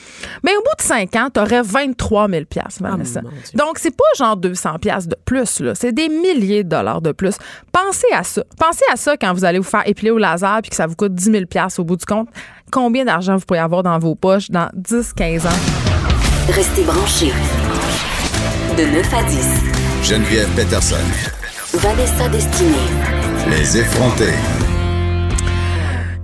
[0.44, 2.44] Mais au bout de 5 ans, tu aurais 23 000
[2.80, 3.22] Vanessa.
[3.26, 3.30] Ah.
[3.56, 5.76] Donc, c'est pas genre 200 pièces de plus, là.
[5.76, 7.36] C'est des milliers de dollars de plus.
[7.72, 8.44] Pensez à ça.
[8.58, 10.96] Pensez à ça quand vous allez vous faire épiler au laser puis que ça vous
[10.96, 11.44] coûte 10 000
[11.78, 12.30] au bout du compte.
[12.72, 15.50] Combien d'argent vous pourriez avoir dans vos poches dans 10, 15 ans?
[16.48, 17.34] Restez branchés.
[18.78, 20.96] De 9 à 10, Geneviève Peterson.
[21.74, 22.76] Vanessa Destinée.
[23.50, 24.34] Les effrontés.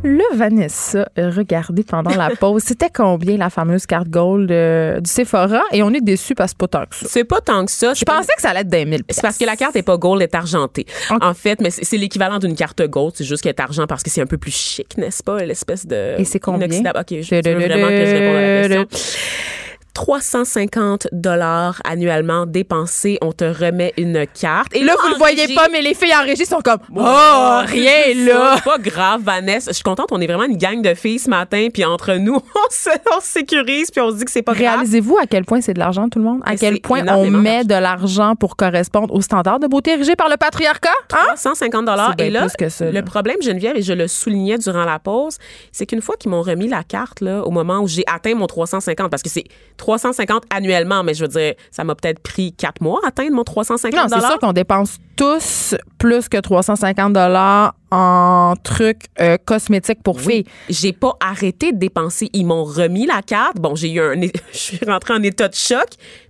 [0.04, 5.64] Le Vanessa, regardez pendant la pause, c'était combien la fameuse carte gold euh, du Sephora?
[5.72, 7.06] Et on est déçus parce que c'est pas tant que ça.
[7.10, 7.94] C'est pas tant que ça.
[7.94, 9.98] Je pensais que ça allait être des 1000 C'est parce que la carte est pas
[9.98, 10.86] gold, elle est argentée.
[11.10, 14.10] En fait, mais c'est l'équivalent d'une carte gold, c'est juste qu'elle est argent parce que
[14.12, 16.68] c'est un peu plus chic, n'est-ce pas, l'espèce de Et c'est combien?
[16.68, 17.00] inoxydable.
[17.00, 19.57] OK, je veux vraiment que je réponde à la question.
[19.98, 24.76] 350 dollars annuellement dépensés, on te remet une carte.
[24.76, 26.78] Et Là, vous en le voyez régie- pas, mais les filles en régie sont comme
[26.96, 28.58] Oh, Oh, rien là!
[28.58, 28.62] ça.
[28.64, 29.72] Pas grave, Vanessa.
[29.72, 30.10] Je suis contente.
[30.12, 31.68] On est vraiment une gang de filles ce matin.
[31.74, 33.90] Puis entre nous, on se, on se sécurise.
[33.90, 34.76] Puis on se dit que c'est pas grave.
[34.76, 36.42] Réalisez-vous à quel point c'est de l'argent, tout le monde?
[36.46, 40.16] À Mais quel point on met de l'argent pour correspondre aux standards de beauté érigés
[40.16, 40.90] par le patriarcat?
[41.14, 41.36] Hein?
[41.36, 42.14] 150 dollars.
[42.20, 42.92] Et là, que ça, là.
[42.92, 45.38] le problème, Geneviève, et je le soulignais durant la pause,
[45.72, 48.48] c'est qu'une fois qu'ils m'ont remis la carte, là, au moment où j'ai atteint mon
[48.48, 49.44] 350, parce que c'est
[49.88, 53.46] 350 annuellement, mais je veux dire, ça m'a peut-être pris quatre mois à atteindre mon
[53.46, 60.04] 350 Non, c'est sûr qu'on dépense tous plus que 350 dollars en trucs euh, cosmétiques
[60.04, 60.44] pour filles.
[60.70, 62.30] J'ai pas arrêté de dépenser.
[62.34, 63.58] Ils m'ont remis la carte.
[63.60, 64.14] Bon, j'ai eu un,
[64.52, 65.86] je suis rentrée en état de choc,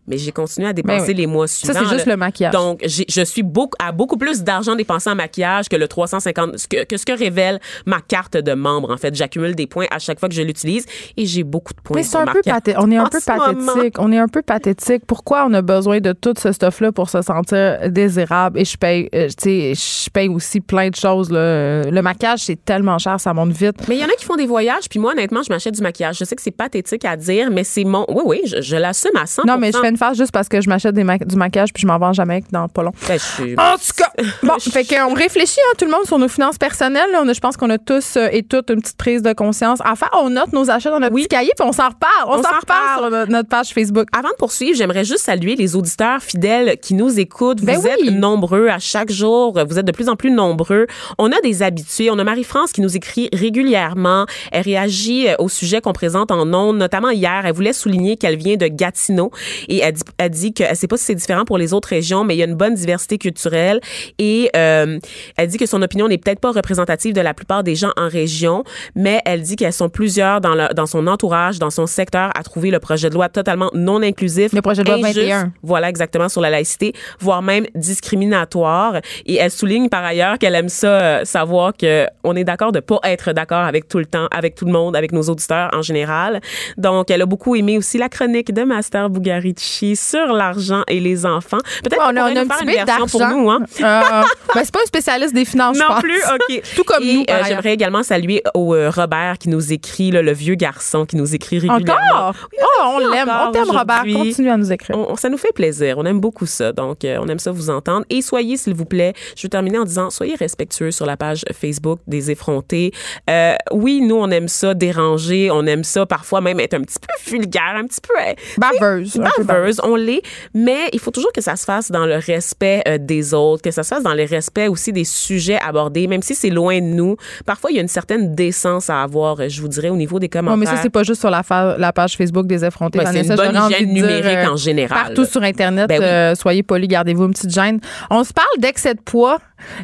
[0.07, 1.13] mais j'ai continué à dépenser Ben oui.
[1.15, 1.79] les mois Ça, suivants.
[1.79, 2.13] c'est juste là.
[2.13, 2.53] le maquillage.
[2.53, 6.67] Donc, je suis beaucoup, à beaucoup plus d'argent dépensé en maquillage que le 350, ce
[6.67, 8.91] que, que ce que révèle ma carte de membre.
[8.91, 10.85] En fait, j'accumule des points à chaque fois que je l'utilise
[11.17, 11.97] et j'ai beaucoup de points.
[11.97, 12.69] Mais c'est un ma peu carte.
[12.77, 13.55] On est un en peu moment.
[13.73, 13.95] pathétique.
[13.97, 15.03] On est un peu pathétique.
[15.07, 18.59] Pourquoi on a besoin de tout ce stuff-là pour se sentir désirable?
[18.59, 21.31] Et je paye, euh, tu sais, je paye aussi plein de choses.
[21.31, 21.83] Là.
[21.83, 23.75] Le maquillage, c'est tellement cher, ça monte vite.
[23.87, 25.81] Mais il y en a qui font des voyages, puis moi, honnêtement, je m'achète du
[25.81, 26.17] maquillage.
[26.19, 28.05] Je sais que c'est pathétique à dire, mais c'est mon.
[28.09, 30.47] Oui, oui, je, je l'assume à 100 Non, mais je fais une face juste parce
[30.49, 32.91] que je m'achète ma- du maquillage puis je m'en vends jamais dans pas long.
[33.07, 34.11] Ben, je En tout cas,
[34.43, 37.11] bon, fait qu'on réfléchit, hein, tout le monde, sur nos finances personnelles.
[37.11, 37.21] là.
[37.23, 39.79] On a- je pense qu'on a tous euh, et toutes une petite prise de conscience.
[39.85, 41.23] Enfin, on note nos achats dans notre Oui.
[41.23, 42.27] petit cahier puis on s'en reparle.
[42.27, 43.23] On, On s'en reparle reparle.
[43.25, 44.07] sur notre- page Facebook.
[44.17, 47.59] Avant de poursuivre, j'aimerais juste saluer les auditeurs fidèles qui nous écoutent.
[47.61, 48.07] Vous Ben oui.
[48.07, 49.46] êtes nombreux à chaque jour.
[49.67, 50.87] Vous êtes de plus en plus nombreux.
[51.17, 52.09] On a des habitués.
[52.11, 54.25] On a Marie-France qui nous écrit régulièrement.
[54.51, 57.43] Elle réagit euh, au sujet qu'on présente en ondes, notamment hier.
[57.45, 59.31] Elle voulait souligner qu'elle vient de Gatineau
[59.67, 61.89] et elle dit, elle dit que elle sait pas si c'est différent pour les autres
[61.89, 63.79] régions, mais il y a une bonne diversité culturelle
[64.19, 64.99] et euh,
[65.37, 68.07] elle dit que son opinion n'est peut-être pas représentative de la plupart des gens en
[68.09, 68.63] région,
[68.95, 72.43] mais elle dit qu'elles sont plusieurs dans, le- dans son entourage, dans son secteur, à
[72.43, 74.53] trouver le projet de loi totalement non inclusif.
[74.53, 75.53] Le projet de loi injuste, 21.
[75.63, 78.95] Voilà, exactement, sur la laïcité, voire même discriminatoire.
[79.25, 82.79] Et elle souligne par ailleurs qu'elle aime ça, euh, savoir que on est d'accord de
[82.79, 85.81] pas être d'accord avec tout le temps, avec tout le monde, avec nos auditeurs en
[85.81, 86.41] général.
[86.77, 91.25] Donc, elle a beaucoup aimé aussi la chronique de Master Bugarici sur l'argent et les
[91.25, 91.57] enfants.
[91.83, 93.59] Peut-être on qu'on a, pourrait on a un faire petit une version pour nous, hein?
[93.81, 94.23] Euh,
[94.55, 96.01] ben, c'est pas un spécialiste des finances, je Non pense.
[96.01, 96.61] plus, OK.
[96.75, 97.41] Tout comme Et, nous, euh.
[97.47, 101.33] J'aimerais également saluer au euh, Robert qui nous écrit, là, le vieux garçon qui nous
[101.35, 102.01] écrit régulièrement.
[102.03, 102.35] Encore?
[102.51, 103.31] Oui, Oh, on l'aime.
[103.47, 104.03] On t'aime, Robert.
[104.03, 104.95] Continue à nous écrire.
[104.97, 105.95] On- ça nous fait plaisir.
[105.97, 106.71] On aime beaucoup ça.
[106.71, 108.05] Donc, euh, on aime ça vous entendre.
[108.11, 111.43] Et soyez, s'il vous plaît, je vais terminer en disant, soyez respectueux sur la page
[111.53, 112.91] Facebook des effrontés.
[113.29, 115.49] Euh, oui, nous, on aime ça déranger.
[115.51, 118.13] On aime ça parfois même être un petit peu vulgaire, un petit peu...
[118.19, 119.19] euh, Baveuse.
[119.43, 120.21] baveuse, on l'est,
[120.53, 123.71] mais il faut toujours que ça se fasse dans le respect euh, des autres, que
[123.71, 126.85] ça se fasse dans le respect aussi des sujets abordés, même si c'est loin de
[126.85, 127.17] nous.
[127.45, 130.19] Parfois, il y a une certaine décence à avoir, euh, je vous dirais, au niveau
[130.19, 130.57] des commentaires.
[130.57, 132.99] Non, mais ça, c'est pas juste sur la, page Facebook des effrontés.
[132.99, 135.05] Ouais, c'est une bonne hygiène dire, numérique euh, en général.
[135.05, 136.35] Partout sur Internet, Ben oui.
[136.39, 137.79] soyez polis, gardez-vous une petite gêne.
[138.09, 139.16] On se parle d'excès de poids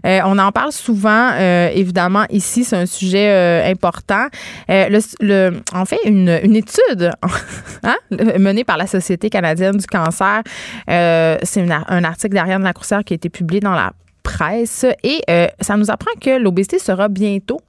[0.06, 4.28] Euh, on en parle souvent, euh, évidemment, ici, c'est un sujet euh, important.
[4.68, 7.12] Le, le- en fait, une, une étude
[7.84, 7.96] hein,
[8.38, 10.42] menée par la Société canadienne du cancer,
[10.88, 13.92] c'est un article d'Ariane Lacroussière qui a été publié dans la
[14.24, 15.22] presse et
[15.60, 17.60] ça nous apprend que l'obésité sera bientôt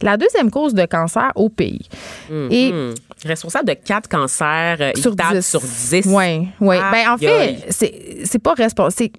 [0.00, 1.86] la deuxième cause de cancer au pays.
[2.50, 2.94] Et Hmm.
[3.26, 5.46] Responsable de quatre cancers sur 10.
[5.46, 6.06] sur 10.
[6.06, 6.76] Oui, oui.
[6.90, 7.66] Ben, en fait,
[8.24, 9.10] c'est pas responsable.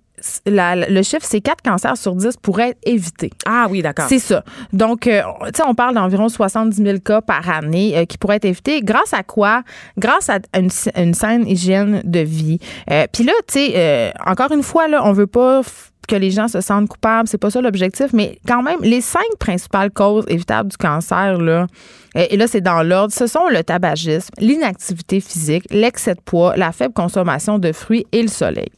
[0.46, 3.32] Le chiffre, c'est 4 cancers sur 10 pourraient être évités.
[3.46, 4.06] Ah oui, d'accord.
[4.08, 4.44] C'est ça.
[4.74, 8.38] Donc, euh, tu sais, on parle d'environ 70 000 cas par année euh, qui pourraient
[8.38, 8.82] être évités.
[8.82, 9.64] Grâce à quoi?
[9.98, 12.60] Grâce à une, une saine hygiène de vie.
[12.90, 15.62] Euh, Puis là, tu sais, euh, encore une fois, là, on veut pas
[16.08, 17.28] que les gens se sentent coupables.
[17.28, 21.68] C'est pas ça l'objectif, mais quand même, les cinq principales causes évitables du cancer, là,
[22.14, 26.74] et là, c'est dans l'ordre, ce sont le tabagisme, l'inactivité physique, l'excès de poids, la
[26.74, 28.70] faible consommation de fruits et le soleil.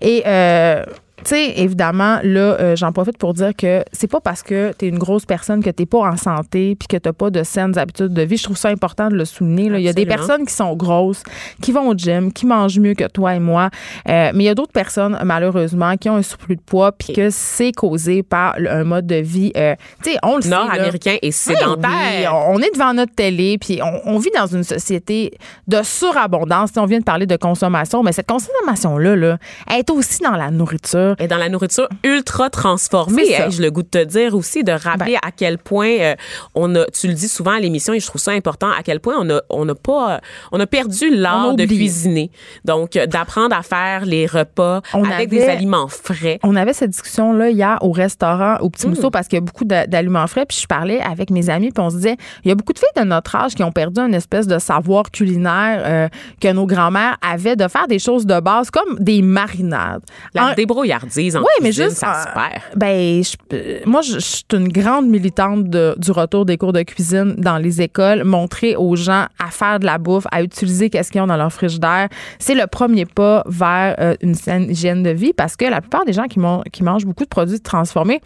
[0.00, 0.84] Et euh,
[1.24, 4.86] tu sais, évidemment, là, euh, j'en profite pour dire que c'est pas parce que tu
[4.86, 7.76] es une grosse personne que tu pas en santé puis que tu pas de saines
[7.78, 8.36] habitudes de vie.
[8.36, 9.68] Je trouve ça important de le souligner.
[9.68, 9.78] là.
[9.78, 11.22] Il y a des personnes qui sont grosses,
[11.60, 13.70] qui vont au gym, qui mangent mieux que toi et moi.
[14.08, 17.12] Euh, mais il y a d'autres personnes, malheureusement, qui ont un surplus de poids puis
[17.12, 19.52] que c'est causé par un mode de vie.
[19.56, 20.48] euh, tu sais, on le sait.
[20.50, 22.34] Nord-américain et Oui, sédentaire.
[22.48, 25.32] on est devant notre télé, puis on, on vit dans une société
[25.66, 26.70] de surabondance.
[26.76, 29.38] On vient de parler de consommation, mais cette consommation-là, là,
[29.70, 31.07] elle est aussi dans la nourriture.
[31.18, 33.22] Et dans la nourriture ultra transformée.
[33.28, 33.44] Ben.
[33.46, 36.14] Hey, je le goût de te dire aussi, de rappeler à quel point euh,
[36.54, 39.00] on a, tu le dis souvent à l'émission et je trouve ça important, à quel
[39.00, 40.18] point on a, on a pas, euh,
[40.52, 42.30] on a perdu l'art de cuisiner.
[42.64, 46.38] Donc, euh, d'apprendre à faire les repas On avec avait- des aliments frais.
[46.42, 48.90] On avait cette discussion-là hier au restaurant, au Petit Mm.
[48.90, 50.46] Mousseau, parce qu'il y a beaucoup d'a- d'aliments frais.
[50.46, 52.78] Puis je parlais avec mes amis, puis on se disait, il y a beaucoup de
[52.78, 56.08] filles de notre âge qui ont perdu une espèce de savoir culinaire euh,
[56.40, 60.02] que nos grands-mères avaient de faire des choses de base, comme des marinades.
[60.34, 60.54] La En-
[61.04, 61.96] en Oui, mais cuisine, juste.
[61.98, 62.62] ça se perd.
[62.76, 66.82] Ben, je- moi, je, je suis une grande militante de- du retour des cours de
[66.82, 68.24] cuisine dans les écoles.
[68.24, 71.52] Montrer aux gens à faire de la bouffe, à utiliser qu'est-ce qu'ils ont dans leur
[71.52, 72.08] frigidaire,
[72.38, 76.04] c'est le premier pas vers euh, une saine hygiène de vie parce que la plupart
[76.04, 78.20] des gens qui, mangent beaucoup de produits transformés,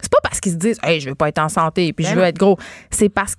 [0.00, 2.10] c'est pas parce qu'ils se disent, hey, je veux pas être en santé puis je
[2.10, 2.28] Ben veux non.
[2.28, 2.58] être gros.
[2.90, 3.34] C'est parce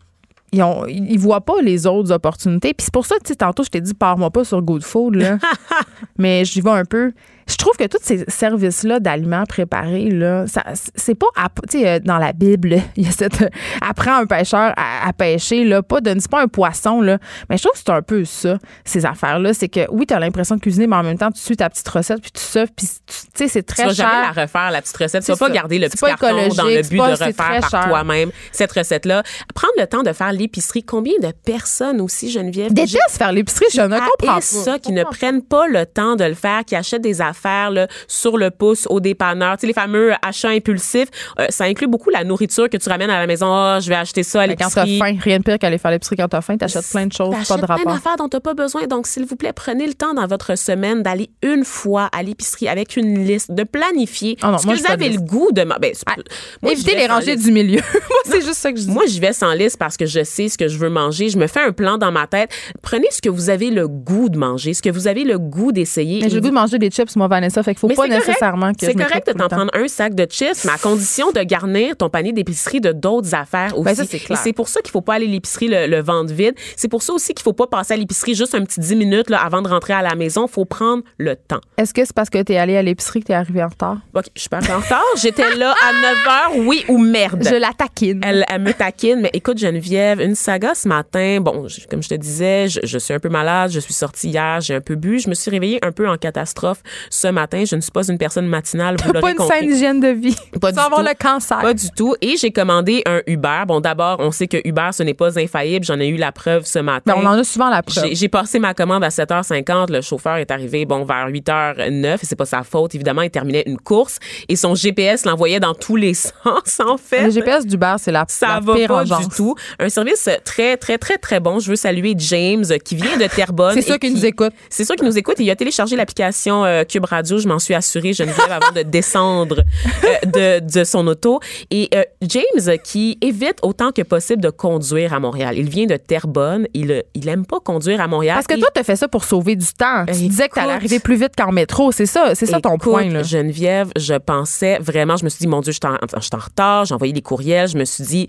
[0.55, 2.75] ils ont, ils voient pas les autres opportunités.
[2.75, 4.83] Puis c'est pour ça que, tu sais, tantôt, je t'ai dit, pars-moi pas sur Good
[4.83, 5.39] Food, là.
[6.19, 7.11] mais j'y vais un peu.
[7.47, 10.63] Je trouve que tous ces services-là d'aliments préparés, là, ça,
[10.95, 11.27] c'est pas,
[11.69, 13.49] tu sais, euh, dans la Bible, il y a cette, euh,
[13.81, 17.17] apprends un pêcheur à, à pêcher, là, pas de, c'est pas un poisson, là.
[17.49, 19.53] Mais je trouve que c'est un peu ça, ces affaires-là.
[19.53, 21.87] C'est que, oui, t'as l'impression de cuisiner, mais en même temps, tu suis ta petite
[21.89, 24.07] recette, puis tu sais, puis tu tu sais, c'est Tu très vas cher.
[24.09, 25.23] jamais la refaire, la petite recette.
[25.25, 25.53] Tu vas pas ça.
[25.53, 28.71] garder le C'est petit pas carton dans le but pas- de refaire par toi-même cette
[28.71, 29.23] recette-là.
[29.53, 30.83] Prendre le temps de faire l'épicerie.
[30.83, 32.71] Combien de personnes aussi, Geneviève?
[32.73, 34.37] Déteste faire l'épicerie, je ne comprends pas.
[34.37, 37.32] Et ça, qui ne prennent pas le temps de le faire, qui achètent des affaires
[37.71, 39.57] là, sur le pouce au dépanneur.
[39.57, 43.09] Tu sais, les fameux achats impulsifs, euh, ça inclut beaucoup la nourriture que tu ramènes
[43.09, 43.47] à la maison.
[43.53, 45.13] Ah, je vais acheter ça à Mais quand t'as l'épicerie.
[45.13, 47.57] faim, rien de pire qu'aller faire l'épicerie quand t'as faim, t'achètes plein de choses, pas
[47.57, 47.93] de plein rapport.
[47.93, 48.85] d'affaires dont t'as pas besoin.
[48.87, 52.67] Donc, s'il vous plaît, prenez le temps dans votre semaine d'aller une fois à l'épicerie
[52.67, 55.63] avec une liste, de planifier Ah non, ce moi, que vous avez le goût de...
[55.63, 56.15] ma- Ben, Ah,
[56.61, 57.79] moi, vais les rangées du milieu.
[57.93, 58.91] Moi, c'est juste ça que je dis.
[58.91, 61.29] Moi, j'y vais sans liste parce que je sais ce que je veux manger.
[61.29, 62.51] Je me fais un plan dans ma tête.
[62.81, 65.71] Prenez ce que vous avez le goût de manger, ce que vous avez le goût
[65.71, 66.21] d'essayer.
[66.21, 67.63] J'ai le goût de manger des chips, moi, Vanessa.
[67.63, 70.25] Fait qu'il faut Mais pas nécessairement que C'est correct de t'en prendre un sac de
[70.29, 73.95] chips, mais à condition de garnir ton panier d'épicerie de d'autres affaires aussi.
[73.95, 74.39] Ben, c'est clair.
[74.39, 76.55] Et c'est pour ça qu'il faut pas aller à l'épicerie le, le ventre vide.
[76.75, 79.29] C'est pour ça aussi qu'il faut pas passer à l'épicerie juste un petit 10 minutes
[79.29, 80.47] là, avant de rentrer à la maison.
[80.47, 81.61] faut prendre le temps.
[81.77, 83.97] Est-ce que c'est parce que t'es allé à l'épicerie que t'es arrivé en retard?
[84.13, 85.03] OK, je suis pas en retard.
[85.21, 85.91] J'étais là à
[86.53, 87.43] 9 h, oui ou merde?
[87.49, 88.21] Je la taquine.
[88.23, 91.39] Elle, elle me taquine, mais écoute, Geneviève, une saga ce matin.
[91.41, 93.71] Bon, je- comme je te disais, je, je suis un peu malade.
[93.71, 95.19] Je suis sortie hier, j'ai un peu bu.
[95.19, 96.81] Je me suis réveillée un peu en catastrophe
[97.13, 97.63] ce matin.
[97.65, 99.59] Je ne suis pas une personne matinale, vous pas une compris.
[99.59, 100.35] saine hygiène de vie.
[100.61, 101.07] Pas tu du avoir tout.
[101.07, 101.59] le cancer.
[101.59, 102.15] Pas du tout.
[102.21, 103.63] Et j'ai commandé un Uber.
[103.67, 105.85] Bon, d'abord, on sait que Uber, ce n'est pas infaillible.
[105.85, 107.13] J'en ai eu la preuve ce matin.
[107.15, 108.09] Ben, on en a souvent la preuve.
[108.13, 109.91] J'ai- passé ma commande à 7h50.
[109.91, 112.15] Le chauffeur est arrivé, bon, vers 8h09.
[112.23, 112.95] Et c'est pas sa faute.
[112.95, 114.17] Évidemment, il terminait une course.
[114.49, 117.25] Et son GPS l'envoyait dans tous les sens, en fait.
[117.25, 119.55] Le GPS du bar, c'est la, Ça la va pire pas du tout.
[119.79, 121.59] Un service très, très, très, très bon.
[121.59, 123.73] Je veux saluer James, euh, qui vient de Terrebonne.
[123.75, 124.53] C'est sûr qu'il qui- nous écoute.
[124.69, 125.35] C'est sûr qu'il nous écoute.
[125.39, 127.37] Il a téléchargé l'application euh, Cube Radio.
[127.37, 129.63] Je m'en suis assurée, Geneviève, avant de descendre
[130.03, 131.39] euh, de, de son auto.
[131.71, 135.55] Et euh, James, qui évite autant que possible de conduire à Montréal.
[135.57, 136.67] Il vient de Terrebonne.
[136.73, 138.35] Il, il aime pas conduire à Montréal.
[138.35, 140.05] Parce que Et- toi, t'as fait ça pour sauver du temps.
[140.05, 140.27] Tu Écoute.
[140.29, 141.91] disais que t'allais arriver plus vite qu'en métro.
[141.91, 143.23] C'est ça, c'est ça ton Écoute, point, là.
[143.23, 146.29] Geneviève, je pensais vraiment, je me suis dit, mon Dieu, je suis en, je suis
[146.35, 148.27] en retard, j'ai envoyé des courriels, je me suis dit,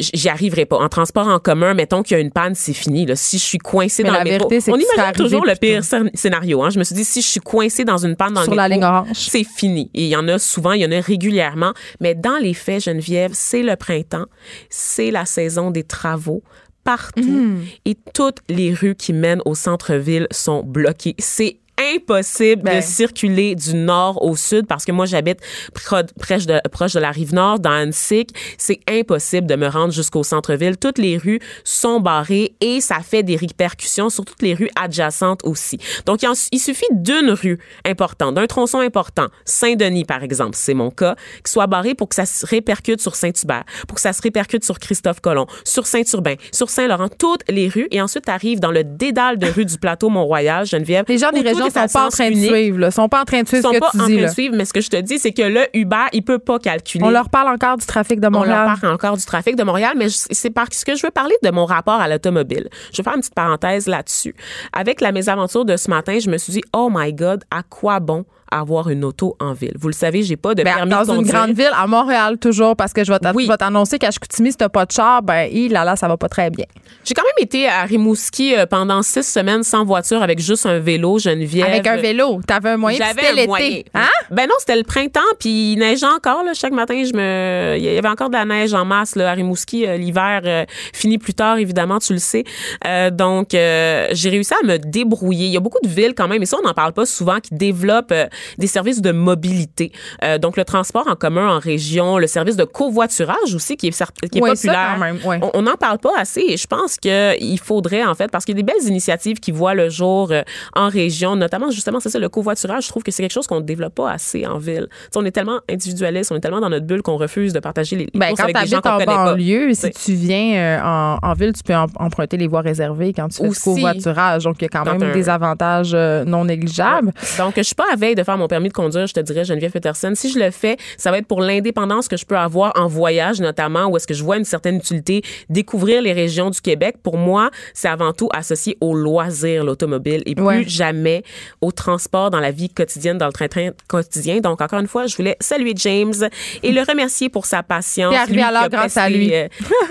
[0.00, 0.76] j'y arriverai pas.
[0.78, 3.06] En transport en commun, mettons qu'il y a une panne, c'est fini.
[3.06, 3.16] Là.
[3.16, 5.54] Si je suis coincée Mais dans la le métro, vérité, c'est on imagine toujours le
[5.54, 6.62] pire scén- scénario.
[6.62, 6.70] Hein.
[6.70, 9.04] Je me suis dit, si je suis coincée dans une panne dans Sur le métro,
[9.14, 9.90] c'est fini.
[9.94, 11.72] Et il y en a souvent, il y en a régulièrement.
[12.00, 14.26] Mais dans les faits, Geneviève, c'est le printemps,
[14.68, 16.42] c'est la saison des travaux
[16.82, 17.60] partout Mm.
[17.84, 21.14] et toutes les rues qui mènent au centre-ville sont bloquées.
[21.18, 21.59] C'est
[21.94, 22.76] impossible Ben.
[22.76, 25.38] de circuler du nord au sud parce que moi j'habite
[25.74, 28.26] pro- proche de, proche de la rive nord dans Annecy.
[28.58, 30.76] C'est impossible de me rendre jusqu'au centre-ville.
[30.76, 35.40] Toutes les rues sont barrées et ça fait des répercussions sur toutes les rues adjacentes
[35.44, 35.78] aussi.
[36.06, 36.20] Donc
[36.52, 41.50] il, suffit d'une rue importante, d'un tronçon important, Saint-Denis par exemple, c'est mon cas, qui
[41.50, 44.78] soit barré pour que ça se répercute sur Saint-Hubert, pour que ça se répercute sur
[44.78, 49.38] Christophe Colomb, sur Saint-Urbain, sur Saint-Laurent, toutes les rues et ensuite arrive dans le dédale
[49.38, 51.04] de rues du plateau Mont-Royal, Geneviève.
[51.08, 52.90] Les gens des régions à sont pas en train de suivre, là.
[52.90, 54.12] sont pas en train de suivre sont ce que pas tu en dis.
[54.14, 54.28] train là.
[54.28, 56.58] de suivre, mais ce que je te dis, c'est que le Uber, il peut pas
[56.58, 57.04] calculer.
[57.04, 58.66] On leur parle encore du trafic de On Montréal.
[58.66, 61.50] leur parle encore du trafic de Montréal, mais c'est parce que je veux parler de
[61.50, 62.68] mon rapport à l'automobile.
[62.92, 64.34] Je vais faire une petite parenthèse là-dessus.
[64.72, 68.00] Avec la mésaventure de ce matin, je me suis dit, oh my God, à quoi
[68.00, 69.74] bon avoir une auto en ville?
[69.78, 71.22] Vous le savez, j'ai pas de Ben, permis dans de conduire.
[71.26, 73.48] une grande ville, à Montréal toujours, parce que je vais t'a- Oui.
[73.58, 76.28] t'annoncer qu'à Chicoutimi, si t'as pas de char, ben, il, là, là, ça va pas
[76.28, 76.64] très bien.
[77.04, 80.78] J'ai quand même été à Rimouski euh, pendant six semaines sans voiture avec juste un
[80.78, 81.66] vélo, Geneviève.
[81.66, 83.84] Avec un vélo, t'avais un moyen, J'avais c'était l'été.
[83.94, 84.08] Hein?
[84.30, 86.44] Ben non, c'était le printemps, puis il neigeait encore.
[86.44, 89.30] Là, chaque matin, je me, il y avait encore de la neige en masse là,
[89.30, 89.86] à Rimouski.
[89.86, 92.44] Euh, L'hiver euh, finit plus tard, évidemment, tu le sais.
[92.86, 95.46] Euh, donc, euh, j'ai réussi à me débrouiller.
[95.46, 97.38] Il y a beaucoup de villes quand même, et ça, on n'en parle pas souvent,
[97.40, 98.12] qui développent
[98.58, 99.92] des services de mobilité.
[100.24, 103.90] Euh, donc, le transport en commun en région, le service de covoiturage aussi, qui est,
[104.30, 104.88] qui est Ouais, ça, populaire.
[104.94, 105.40] quand même, ouais.
[105.54, 108.58] On- n'en parle pas assez et je pense qu'il faudrait, en fait, parce qu'il y
[108.58, 110.42] a des belles initiatives qui voient le jour euh,
[110.74, 112.84] en région, notamment, justement, c'est ça, le covoiturage.
[112.84, 114.88] Je trouve que c'est quelque chose qu'on ne développe pas assez en ville.
[115.14, 118.04] On est tellement individualiste, on est tellement dans notre bulle qu'on refuse de partager les,
[118.12, 119.24] les Ben, courses avec des gens qu'on en connaît pas.
[119.32, 123.12] banlieue, si tu viens euh, en, en ville, tu peux em- emprunter les voies réservées
[123.12, 123.68] quand tu fais Aussi.
[123.74, 124.44] du covoiturage.
[124.44, 127.12] Donc, il y a quand même un- des avantages euh, non négligeables.
[127.38, 129.44] Donc, je suis pas à veille de faire mon permis de conduire, je te dirais,
[129.44, 130.12] Geneviève Peterson.
[130.14, 133.40] Si je le fais, ça va être pour l'indépendance que je peux avoir en voyage,
[133.40, 136.96] notamment, où est-ce que je vois une certaine utilité, découvrir les régions du Québec.
[137.02, 140.64] Pour moi, c'est avant tout associé au loisir, l'automobile, et plus Ouais.
[140.66, 141.22] jamais
[141.60, 144.38] au transport dans la vie quotidienne, dans le train-train quotidien.
[144.40, 146.14] Donc, encore une fois, je voulais saluer James
[146.62, 148.14] et le remercier pour sa patience.
[148.14, 149.34] Arrivé Lui à qui l'heure a grâce à pesté, lui.
[149.34, 149.48] euh,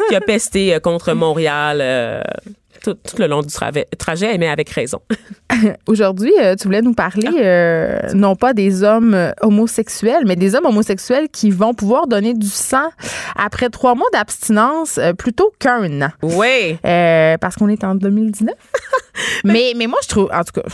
[0.10, 1.80] qui a pesté euh, contre Montréal.
[1.82, 2.22] euh,
[2.82, 3.50] tout, tout le long du
[3.98, 5.00] trajet, mais avec raison.
[5.88, 10.56] Aujourd'hui, euh, tu voulais nous parler euh, non pas des hommes euh, homosexuels, mais des
[10.56, 12.90] hommes homosexuels qui vont pouvoir donner du sang
[13.36, 16.10] après trois mois d'abstinence plutôt qu'un an.
[16.22, 16.78] Oui.
[16.86, 18.54] Euh, parce qu'on est en 2019.
[19.44, 20.68] mais, mais moi, je trouve, en tout cas,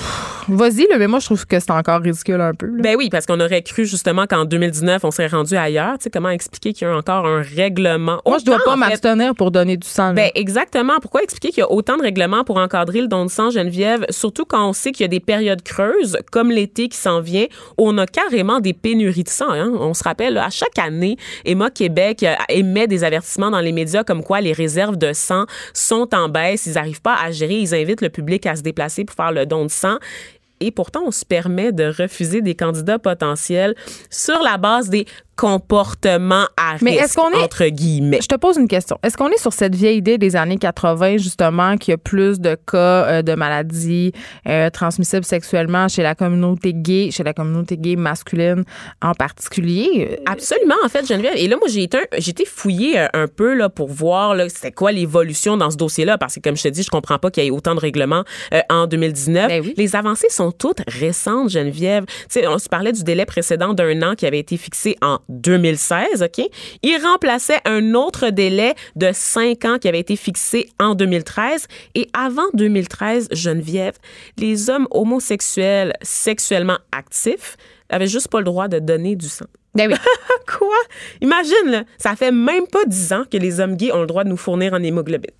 [0.48, 2.68] vas-y, mais moi, je trouve que c'est encore ridicule un peu.
[2.68, 2.82] là.
[2.82, 5.98] Ben oui, parce qu'on aurait cru justement qu'en 2019, on serait rendu ailleurs.
[5.98, 8.20] Tu sais, comment expliquer qu'il y a encore un règlement?
[8.26, 10.08] moi, je dois Autant, pas m'abstenir pour donner du sang.
[10.08, 10.14] là.
[10.14, 10.94] Ben exactement.
[11.02, 14.06] Pourquoi expliquer qu'il y a autant de règlements pour encadrer le don de sang, Geneviève?
[14.10, 17.46] Surtout quand on sait qu'il y a des périodes creuses, comme l'été qui s'en vient,
[17.78, 19.52] où on a carrément des pénuries de sang.
[19.52, 19.72] hein.
[19.80, 24.04] On se rappelle, à chaque année, Emma Québec euh, émet des avertissements dans les médias
[24.04, 26.66] comme quoi les réserves de sang sont en baisse.
[26.66, 27.56] Ils n'arrivent pas à gérer.
[27.56, 29.98] Ils invitent le public à se déplacer pour faire le don de sang.
[30.60, 33.76] Et pourtant, on se permet de refuser des candidats potentiels
[34.10, 38.20] sur la base des comportements à Mais est- entre guillemets.
[38.22, 38.98] Je te pose une question.
[39.04, 42.40] Est-ce qu'on est sur cette vieille idée des années 80, justement, qu'il y a plus
[42.40, 44.12] de cas euh, de maladies
[44.48, 48.64] euh, transmissibles sexuellement chez la communauté gay, chez la communauté gay masculine
[49.02, 50.20] en particulier?
[50.26, 51.34] Absolument, en fait, Geneviève.
[51.36, 54.92] Et là, moi, j'ai été, été fouillée euh, un peu là, pour voir c'était quoi
[54.92, 57.48] l'évolution dans ce dossier-là, parce que, comme je te dis, je comprends pas qu'il y
[57.48, 59.48] ait autant de règlements euh, en 2019.
[59.48, 59.74] Ben oui.
[59.78, 62.06] Les avancées sont toutes récentes, Geneviève.
[62.30, 66.24] Sais, on se parlait du délai précédent d'un an qui avait été fixé en 2016,
[66.24, 66.46] OK?
[66.84, 71.68] Il remplaçait un autre délai de cinq ans qui avait été fixé en 2013.
[71.96, 73.96] Et avant 2013, Geneviève,
[74.38, 77.58] les hommes homosexuels sexuellement actifs
[77.90, 79.46] avaient juste pas le droit de donner du sang.
[79.76, 79.98] Ben oui.
[80.58, 80.76] Quoi?
[81.22, 84.24] Imagine, là, ça fait même pas dix ans que les hommes gays ont le droit
[84.24, 85.32] de nous fournir en hémoglobine.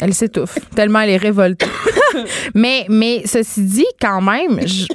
[0.00, 1.66] Elle s'étouffe, tellement elle est révoltée.
[2.54, 4.88] mais, mais ceci dit, quand même, je-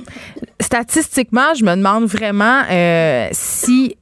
[0.60, 3.97] statistiquement, je me demande vraiment euh, si.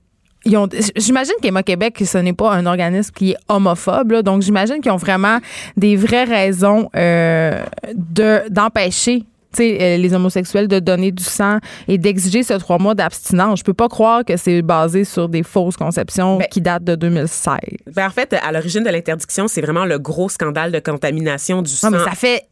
[0.57, 4.81] Ont- J'imagine qu'Emma Québec, ce n'est pas un organisme qui est homophobe, là, donc j'imagine
[4.81, 5.39] qu'ils ont vraiment
[5.77, 7.63] des vraies raisons euh,
[7.95, 9.23] de d'empêcher
[9.59, 11.57] euh, les homosexuels de donner du sang
[11.88, 13.59] et d'exiger ce trois mois d'abstinence.
[13.59, 16.93] Je peux pas croire que c'est basé sur des fausses conceptions Ben, qui datent de
[16.95, 17.57] 2016.
[17.95, 21.71] Ben, en fait, à l'origine de l'interdiction, c'est vraiment le gros scandale de contamination du
[21.71, 21.89] Non, sang.
[21.91, 22.43] mais ça fait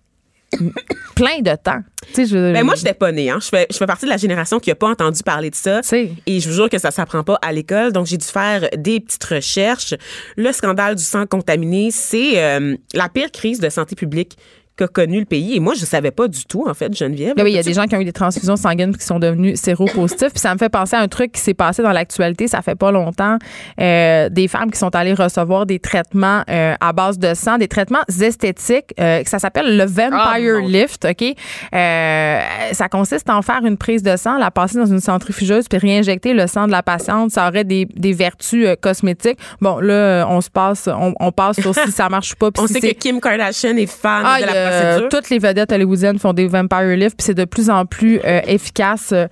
[1.15, 1.79] plein de temps.
[2.15, 3.29] Je, Ben moi, je n'étais pas née.
[3.29, 3.39] Hein.
[3.41, 5.81] Je, fais, je fais partie de la génération qui n'a pas entendu parler de ça.
[6.25, 7.91] Et je vous jure que ça s'apprend pas à l'école.
[7.91, 9.93] Donc, j'ai dû faire des petites recherches.
[10.35, 14.37] Le scandale du sang contaminé, c'est euh, la pire crise de santé publique
[14.77, 15.55] qu'a connu le pays.
[15.55, 17.33] Et moi, je savais pas du tout, en fait, Geneviève.
[17.35, 19.19] Ben oui, il y a des gens qui ont eu des transfusions sanguines qui sont
[19.19, 20.29] devenus séropositifs.
[20.29, 22.75] Puis ça me fait penser à un truc qui s'est passé dans l'actualité, ça fait
[22.75, 23.37] pas longtemps.
[23.81, 27.67] Euh, des femmes qui sont allées recevoir des traitements euh, à base de sang, des
[27.67, 28.93] traitements esthétiques.
[28.99, 31.35] euh, ça s'appelle le Vampire Ah, mon Lift, OK?
[31.73, 32.39] Euh,
[32.71, 35.77] ça consiste à en faire une prise de sang, la passer dans une centrifugeuse puis
[35.79, 37.31] réinjecter le sang de la patiente.
[37.31, 39.39] Ça aurait des, des vertus euh, cosmétiques.
[39.61, 42.51] Bon, là, on se passe, on, on passe sur si ça marche ou pas.
[42.51, 45.09] puis On si sait que Kim Kardashian est fan ah, de la procédure.
[45.09, 48.41] toutes les vedettes hollywoodiennes font des vampire lifts, puis c'est de plus en plus euh,
[48.47, 49.11] efficace.
[49.13, 49.27] euh,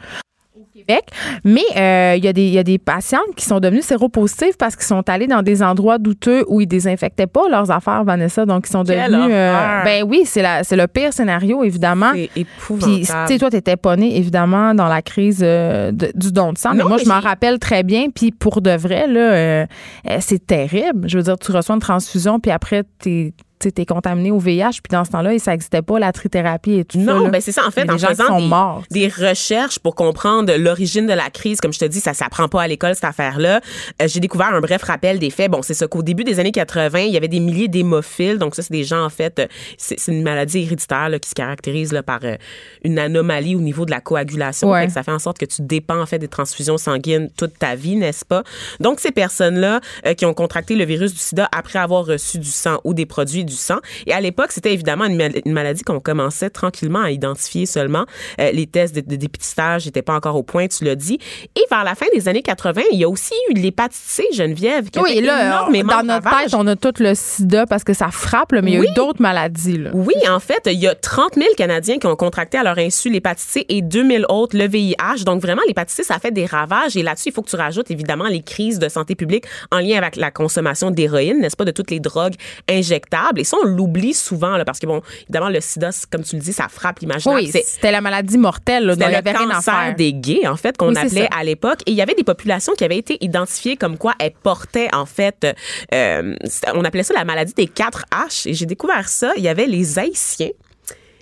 [0.57, 1.05] au Québec.
[1.45, 4.55] Mais euh, il y, a des- il y a des patientes qui sont devenues séropositives
[4.59, 8.45] parce qu'ils sont allés dans des endroits douteux où ils désinfectaient pas leurs affaires, Vanessa.
[8.45, 9.31] Donc, ils sont devenus.
[9.31, 12.11] euh, ben oui, c'est le pire scénario, évidemment.
[12.13, 13.27] C'est Puis, épouvantable.
[13.27, 16.57] tu sais, toi, t'étais pas née, évidemment, dans la crise euh, de- du don de
[16.57, 16.73] sang.
[16.73, 18.07] mais moi, mais je m'en rappelle très bien.
[18.13, 19.65] Puis, pour de vrai, là, euh,
[20.09, 21.07] euh, c'est terrible.
[21.09, 24.91] Je veux dire, tu reçois une transfusion, puis après, t'es t'es contaminé au VIH, puis
[24.91, 27.13] dans ce temps-là, ça n'existait pas, la trithérapie et tout ça.
[27.13, 27.29] Non, là.
[27.29, 27.65] ben c'est ça.
[27.67, 28.83] En fait, en des gens qui faisant sont des, morts.
[28.91, 32.61] des recherches pour comprendre l'origine de la crise, comme je te dis, ça s'apprend pas
[32.61, 33.61] à l'école, cette affaire-là.
[34.01, 35.51] Euh, J'ai découvert un bref rappel des faits.
[35.51, 38.37] Bon, c'est ça qu'au début des années 80, il y avait des milliers d'hémophiles.
[38.37, 39.47] Donc ça, c'est des gens, en fait, euh,
[39.77, 42.35] c'est c'est une maladie héréditaire là, qui se caractérise là, par euh,
[42.83, 44.69] une anomalie au niveau de la coagulation.
[44.69, 44.81] Ouais.
[44.81, 47.57] Fait que ça fait en sorte que tu dépends, en fait, des transfusions sanguines toute
[47.57, 48.43] ta vie, n'est-ce pas?
[48.79, 52.49] Donc, ces personnes-là euh, qui ont contracté le virus du sida après avoir reçu du
[52.49, 53.77] sang ou des produits du sang.
[54.07, 58.05] Et à l'époque, c'était évidemment une, mal- une maladie qu'on commençait tranquillement à identifier seulement.
[58.39, 61.19] Euh, les tests de, de dépistage n'étaient pas encore au point, tu l'as dit.
[61.55, 64.89] Et vers la fin des années 80, il y a aussi eu l'hépatite C, Geneviève,
[64.89, 67.93] qui a Oui, là, énormément dans notre tête, on a tout le sida parce que
[67.93, 69.77] ça frappe, là, mais il y a eu d'autres maladies.
[69.77, 69.91] Là.
[69.93, 73.09] Oui, en fait, il y a 30 000 Canadiens qui ont contracté à leur insu
[73.09, 75.23] l'hépatite C et 2000 autres le VIH.
[75.25, 76.95] Donc, vraiment, l'hépatite C, ça fait des ravages.
[76.97, 79.97] Et là-dessus, il faut que tu rajoutes, évidemment, les crises de santé publique en lien
[79.97, 82.35] avec la consommation d'héroïne, n'est-ce pas, de toutes les drogues
[82.69, 83.34] injectables.
[83.37, 86.41] Et ça, on l'oublie souvent, là, parce que, bon, évidemment, le sida, comme tu le
[86.41, 87.37] dis, ça frappe l'imaginaire.
[87.37, 88.91] Oui, c'était la maladie mortelle.
[88.93, 91.79] C'était le cancer des gays, en fait, qu'on Oui, appelait à l'époque.
[91.85, 95.05] Et il y avait des populations qui avaient été identifiées comme quoi elles portaient, en
[95.05, 95.47] fait,
[95.93, 96.35] euh,
[96.73, 98.49] on appelait ça la maladie des 4 H.
[98.49, 99.31] Et j'ai découvert ça.
[99.37, 100.49] Il y avait les Haïtiens,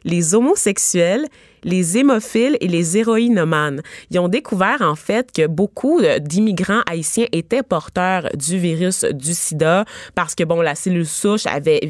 [0.03, 1.27] les homosexuels,
[1.63, 3.81] les hémophiles et les héroïnomanes.
[4.11, 9.33] Ils ont découvert en fait que beaucoup euh, d'immigrants haïtiens étaient porteurs du virus du
[9.33, 9.85] sida
[10.15, 11.81] parce que bon la cellule souche avait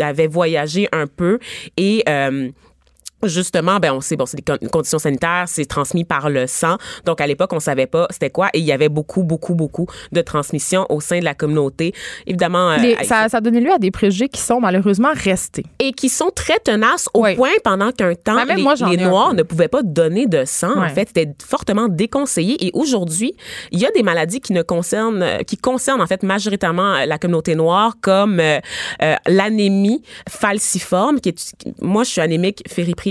[0.00, 1.38] avait voyagé un peu
[1.76, 2.50] et euh,
[3.22, 6.76] Justement, ben on sait bon, c'est des con- conditions sanitaires, c'est transmis par le sang.
[7.06, 9.86] Donc à l'époque, on savait pas c'était quoi et il y avait beaucoup beaucoup beaucoup
[10.12, 11.94] de transmission au sein de la communauté.
[12.26, 15.64] Évidemment euh, Les- ça, ça a donné lieu à des préjugés qui sont malheureusement restés.
[15.78, 17.34] et qui sont très tenaces au Oui.
[17.36, 20.88] point pendant qu'un temps Ben, les, moi, noirs ne pouvaient pas donner de sang en
[20.90, 23.34] fait c'était fortement déconseillé et aujourd'hui
[23.72, 27.06] il y a des maladies qui ne concernent euh, qui concernent en fait majoritairement euh,
[27.06, 28.58] la communauté noire comme euh,
[29.02, 32.62] euh, l'anémie falciforme qui est moi je suis anémique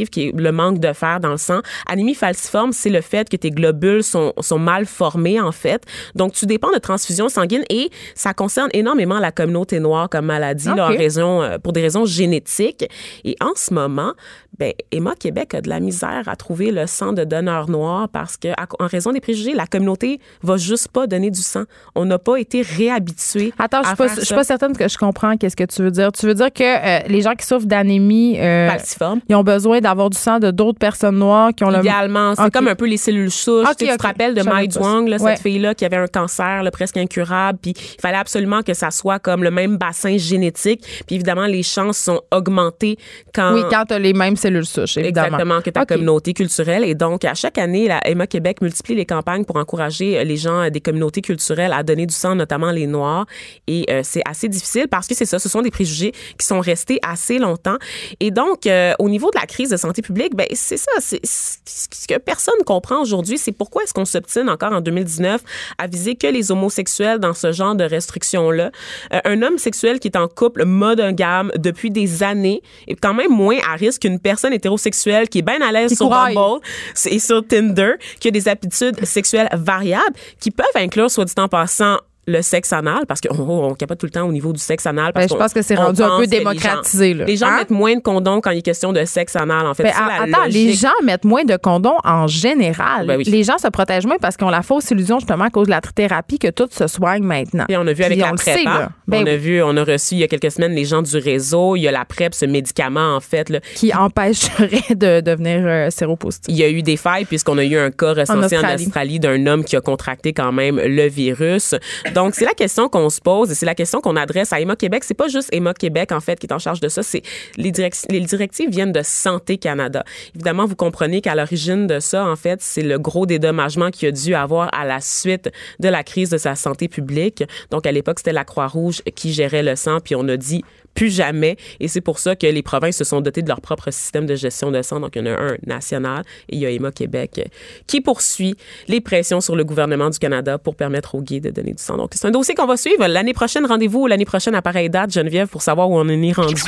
[0.04, 1.60] qui est le manque de fer dans le sang.
[1.88, 5.84] Anémie falciforme c'est le fait que tes globules sont sont mal formés en fait.
[6.16, 10.68] Donc tu dépends de transfusion sanguine et ça concerne énormément la communauté noire comme maladie
[10.76, 10.98] là, en Ok.
[10.98, 12.86] raison euh, pour des raisons génétiques.
[13.24, 14.14] Et en ce moment
[14.58, 18.38] ben Emma Québec a de la misère à trouver le sang de donneurs noirs parce
[18.38, 21.64] que en raison des préjugés la communauté va juste pas donner du sang.
[21.96, 25.56] On n'a pas été réhabitués Attends, je à suis pas, certaine que je comprends qu'est-ce
[25.56, 26.12] que tu veux dire.
[26.12, 29.20] Tu veux dire que euh, les gens qui souffrent d'anémie, euh, falciforme.
[29.28, 32.51] ils ont besoin d'avoir du sang de d'autres personnes noires qui ont le Idéalement, c'est
[32.51, 33.67] comme un peu les cellules souches.
[33.67, 33.97] Ok, Tu sais, tu ok.
[33.99, 34.67] te rappelles de Mai.
[34.67, 35.31] Duong, là, Ouais.
[35.36, 38.89] cette fille-là qui avait un cancer là, presque incurable, puis il fallait absolument que ça
[38.91, 40.81] soit comme le même bassin génétique.
[41.05, 42.97] Puis évidemment, les chances sont augmentées
[43.33, 45.27] quand Oui, quand tu as les mêmes cellules souches, évidemment.
[45.27, 46.83] Exactement, que ta communauté culturelle.
[46.83, 50.38] Et donc, à chaque année, la Emma Québec multiplie les campagnes pour encourager euh, les
[50.38, 53.25] gens des communautés culturelles à donner du sang, notamment les Noirs.
[53.67, 56.59] Et euh, c'est assez difficile parce que c'est ça, ce sont des préjugés qui sont
[56.59, 57.77] restés assez longtemps.
[58.19, 61.21] Et donc, euh, au niveau de la crise de santé publique, ben c'est ça, c'est
[61.26, 65.41] ce que personne comprend aujourd'hui, c'est pourquoi est-ce qu'on s'obstine encore en 2019
[65.78, 68.71] à viser que les homosexuels dans ce genre de restrictions-là?
[69.13, 73.32] Euh, un homme sexuel qui est en couple monogame depuis des années est quand même
[73.32, 76.36] moins à risque qu'une personne hétérosexuelle qui est bien à l'aise sur couraille.
[76.36, 76.61] Bumble
[77.05, 81.47] et sur Tinder, qui a des aptitudes sexuelles variables qui peuvent inclure, soit dit en
[81.47, 81.97] passant,
[82.28, 85.13] le sexe anal, parce qu'on on capote tout le temps au niveau du sexe anal.
[85.13, 87.13] Parce Ben, je qu'on- pense que c'est rendu un peu que les gens- démocratisé.
[87.13, 87.57] Les gens, Hein?
[87.59, 89.84] mettent moins de condoms quand il est question de sexe anal, en fait.
[89.84, 93.07] Ben, attends, les gens mettent moins de condoms en général.
[93.07, 93.23] Ben oui.
[93.26, 95.71] Les gens se protègent moins parce qu'ils ont la fausse illusion, justement, à cause de
[95.71, 97.65] la thérapie, que tout se soigne maintenant.
[97.69, 98.59] Et on a vu avec Puis la on le PrEP.
[98.59, 98.89] sait, hein.
[99.11, 101.76] on a vu, on a reçu il y a quelques semaines les gens du réseau.
[101.76, 103.49] Il y a la PrEP, ce médicament, en fait.
[103.49, 103.59] là.
[103.76, 106.45] qui empêcherait de devenir euh, séropositif.
[106.47, 108.86] Il y a eu des failles puisqu'on a eu un cas recensé en Australie.
[108.86, 111.76] Australie, d'un homme qui a contracté quand même le virus.
[112.16, 114.76] Donc, c'est la question qu'on se pose et c'est la question qu'on adresse à Emma
[114.78, 115.03] Québec.
[115.03, 117.03] C'est pas juste Emma Québec, en fait, qui est en charge de ça.
[117.03, 117.22] C'est
[117.57, 120.03] les, direc- les directives viennent de Santé Canada.
[120.34, 124.11] Évidemment, vous comprenez qu'à l'origine de ça, en fait, c'est le gros dédommagement qu'il a
[124.11, 127.43] dû avoir à la suite de la crise de sa santé publique.
[127.70, 130.63] Donc, à l'époque, c'était la Croix-Rouge qui gérait le sang, puis on a dit
[130.96, 131.58] plus jamais.
[131.80, 134.36] Et c'est pour ça que les provinces se sont dotées de leur propre système de
[134.36, 135.00] gestion de sang.
[135.00, 137.43] Donc, il y en a un national et il y a Emma Québec euh,
[137.86, 138.56] qui poursuit
[138.88, 141.98] les pressions sur le gouvernement du Canada pour permettre aux gays de donner du sang.
[141.98, 143.06] Donc, c'est un dossier qu'on va suivre.
[143.08, 146.32] L'année prochaine, rendez-vous l'année prochaine à pareille date, Geneviève, pour savoir où on en est
[146.32, 146.62] rendu.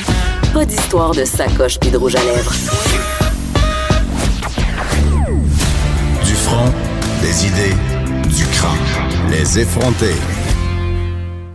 [0.53, 2.53] Pas d'histoire de sacoche puis de rouge à lèvres.
[6.25, 6.71] Du front,
[7.21, 7.75] des idées,
[8.35, 8.77] du crâne.
[9.31, 10.15] Les effronter.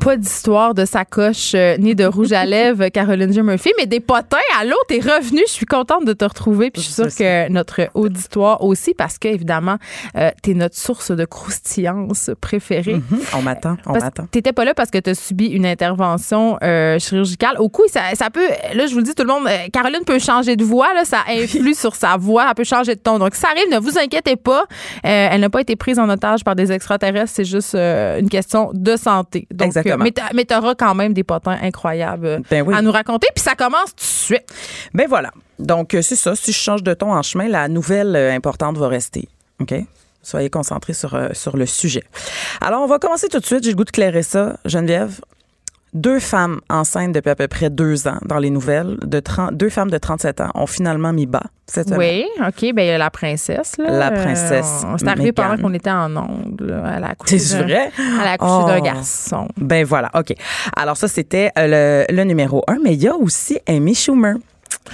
[0.05, 3.41] Pas d'histoire de sacoche euh, ni de rouge à lèvres, Caroline J.
[3.41, 4.37] Murphy, mais des potins.
[4.61, 5.43] Allô, t'es revenu.
[5.47, 6.73] Je suis contente de te retrouver.
[6.73, 9.77] Puis je suis sûre que notre auditoire aussi, parce que évidemment,
[10.17, 13.01] euh, t'es notre source de croustillance préférée.
[13.33, 14.27] On m'attend, on m'attend.
[14.27, 17.57] T'étais pas là parce que t'as subi une intervention euh, chirurgicale.
[17.61, 18.49] Au coup, ça, ça peut.
[18.75, 19.47] Là, je vous le dis, tout le monde.
[19.47, 20.93] euh, Caroline peut changer de voix.
[20.95, 22.47] Là, ça influe sur sa voix.
[22.49, 23.21] Elle peut changer de ton.
[23.21, 23.71] Donc, ça arrive.
[23.71, 24.63] Ne vous inquiétez pas.
[24.63, 27.31] Euh, elle n'a pas été prise en otage par des extraterrestres.
[27.33, 29.47] C'est juste euh, une question de santé.
[29.53, 29.92] Donc, Exactement.
[29.99, 32.75] Mais mais t'auras quand même des potins incroyables euh, Ben oui.
[32.75, 33.29] à nous raconter.
[33.35, 34.45] Puis ça commence tout de suite.
[34.95, 35.31] Ben voilà.
[35.59, 36.35] Donc, euh, c'est ça.
[36.35, 39.29] Si je change de ton en chemin, la nouvelle euh, importante va rester.
[39.61, 39.75] OK?
[40.23, 42.05] Soyez concentrés sur, sur le sujet.
[42.61, 43.65] Alors, on va commencer tout de suite.
[43.65, 45.21] J'ai le goût de clairer ça, Geneviève.
[45.95, 49.69] Deux femmes enceintes depuis à peu près deux ans dans les nouvelles, de 30 deux
[49.69, 52.25] femmes de 37 ans ont finalement mis bas cette semaine.
[52.39, 52.75] Oui, OK.
[52.75, 53.77] Ben, il y a la princesse.
[53.77, 53.91] Là.
[53.91, 56.67] La princesse Euh, C'est arrivé pendant qu'on était en ongle.
[56.69, 56.95] là.
[56.97, 57.91] Elle a accouché C'est vrai?
[57.99, 58.67] Elle a accouché Oh.
[58.67, 59.49] d'un garçon.
[59.59, 60.33] Ben voilà, OK.
[60.77, 64.37] Alors ça, c'était euh, le, le numéro un, mais il y a aussi Amy Schumer.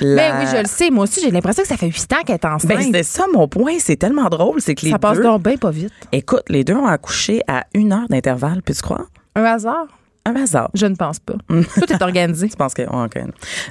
[0.00, 0.90] Ben La- oui, je le sais.
[0.90, 2.68] Moi aussi, j'ai l'impression que ça fait huit ans qu'elle est enceinte.
[2.68, 3.74] Ben, c'était ça mon point.
[3.78, 4.60] C'est tellement drôle.
[4.60, 5.22] C'est que les ça passe deux...
[5.22, 5.92] donc bien pas vite.
[6.10, 9.06] Écoute, les deux ont accouché à une heure d'intervalle, puis tu crois?
[9.36, 9.86] Un hasard?
[10.28, 10.70] Un hasard.
[10.74, 11.34] Je ne pense pas.
[11.48, 12.48] Tout est organisé.
[12.50, 12.82] Je pense que.
[12.82, 13.22] ouais, ok.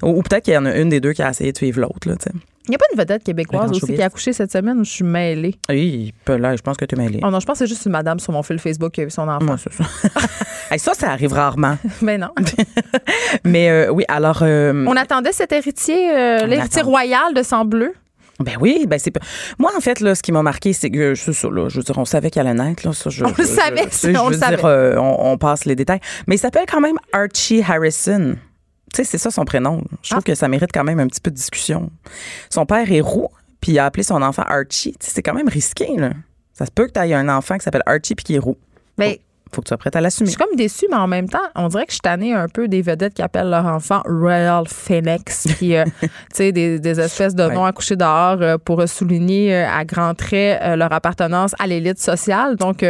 [0.03, 1.82] Ou, ou peut-être qu'il y en a une des deux qui a essayé de suivre
[1.82, 2.32] l'autre, là, tu sais.
[2.68, 4.89] Il n'y a pas une vedette québécoise aussi qui a accouché cette semaine où je
[4.91, 5.55] suis mêlée?
[5.70, 7.22] Oui, là, je pense que tu es mêlé.
[7.24, 9.03] Oh non, je pense que c'est juste une madame sur mon fil Facebook qui a
[9.05, 9.55] eu son enfant.
[9.55, 9.70] Ça.
[10.70, 11.78] Hey, ça, ça arrive rarement.
[12.01, 12.28] Ben non.
[13.45, 14.39] Mais euh, oui, alors.
[14.41, 17.93] euh, On attendait cet héritier, euh, l'héritier royal de sang bleu.
[18.39, 19.11] Ben oui, ben c'est.
[19.11, 19.19] pas-
[19.57, 21.69] Moi, en fait, là, ce qui m'a marqué, c'est que c'est ça, là.
[21.69, 22.93] Je veux dire, on savait qu'elle allait naître, là.
[22.93, 25.65] Ça, je, On le je- savait, je- on je le dire, euh, on, on passe
[25.65, 25.99] les détails.
[26.27, 28.35] Mais il s'appelle quand même Archie Harrison.
[28.93, 29.83] Tu sais, c'est ça son prénom.
[30.03, 30.15] Je Ah.
[30.15, 31.89] trouve que ça mérite quand même un petit peu de discussion.
[32.49, 33.29] Son père est roux,
[33.59, 34.95] puis il a appelé son enfant Archie.
[34.99, 36.11] C'est quand même risqué, là.
[36.53, 38.57] Ça se peut que tu aies un enfant qui s'appelle Archie puis qui est roux.
[38.97, 39.15] Ben,
[39.53, 40.29] Faut que tu sois prête à je l'assumer.
[40.29, 42.67] suis comme déçue, mais en même temps, on dirait que je suis tannée un peu
[42.67, 47.35] des vedettes qui appellent leur enfant Royal Phoenix, puis, euh, tu sais, des, des espèces
[47.35, 47.53] de Ouais.
[47.53, 51.99] noms accouchés dehors euh, pour souligner euh, à grands traits euh, leur appartenance à l'élite
[51.99, 52.55] sociale.
[52.55, 52.85] Donc,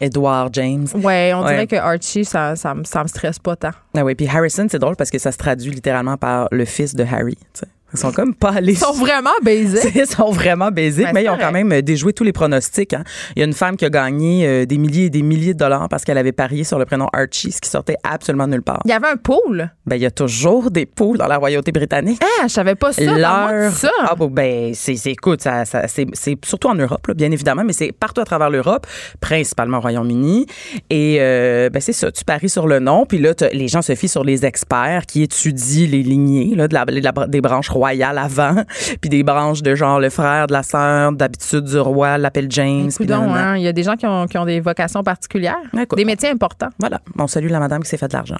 [0.00, 0.86] Edward James.
[0.94, 1.50] ouais, on Ouais.
[1.52, 3.70] dirait que Archie, ça, ça, me- ça me stresse pas tant.
[3.96, 6.94] Ah oui, puis Harrison, c'est drôle parce que ça se traduit littéralement par le fils
[6.96, 7.36] de Harry.
[7.36, 7.66] tu sais.
[7.94, 8.72] Ils sont comme pas allés.
[8.72, 9.92] Ils sont vraiment baisés.
[9.94, 12.94] Ils sont vraiment baisés, Ben, mais ils ont quand même euh, déjoué tous les pronostics.
[12.94, 13.04] hein.
[13.36, 15.58] Il y a une femme qui a gagné euh, des milliers et des milliers de
[15.58, 18.80] dollars parce qu'elle avait parié sur le prénom Archie, ce qui sortait absolument nulle part.
[18.84, 19.70] Il y avait un pôle.
[19.86, 22.20] Ben, il y a toujours des poules dans la royauté britannique.
[22.22, 23.02] Ah, je savais pas ça.
[23.02, 23.72] L'heure.
[23.72, 23.90] ça.
[24.02, 26.06] Ah, bon, ben, c'est, écoute, ça, ça- c'est,
[26.44, 28.86] surtout en Europe, là, bien évidemment, mais c'est partout à travers l'Europe,
[29.20, 30.46] principalement au Royaume-Uni.
[30.90, 33.94] Et, euh, ben, c'est ça, tu paries sur le nom, puis là, les gens se
[33.94, 37.68] fient sur les experts qui étudient les lignées, là, de la, de la- des branches
[37.68, 38.64] royales avant,
[39.00, 42.90] puis des branches de genre le frère, de la sœur, d'habitude du roi, l'appelle James.
[42.96, 45.98] Coudon, hein, il y a des gens qui ont, qui ont des vocations particulières, Écoute,
[45.98, 46.70] des métiers importants.
[46.78, 48.38] Voilà, on salue la madame qui s'est fait de l'argent.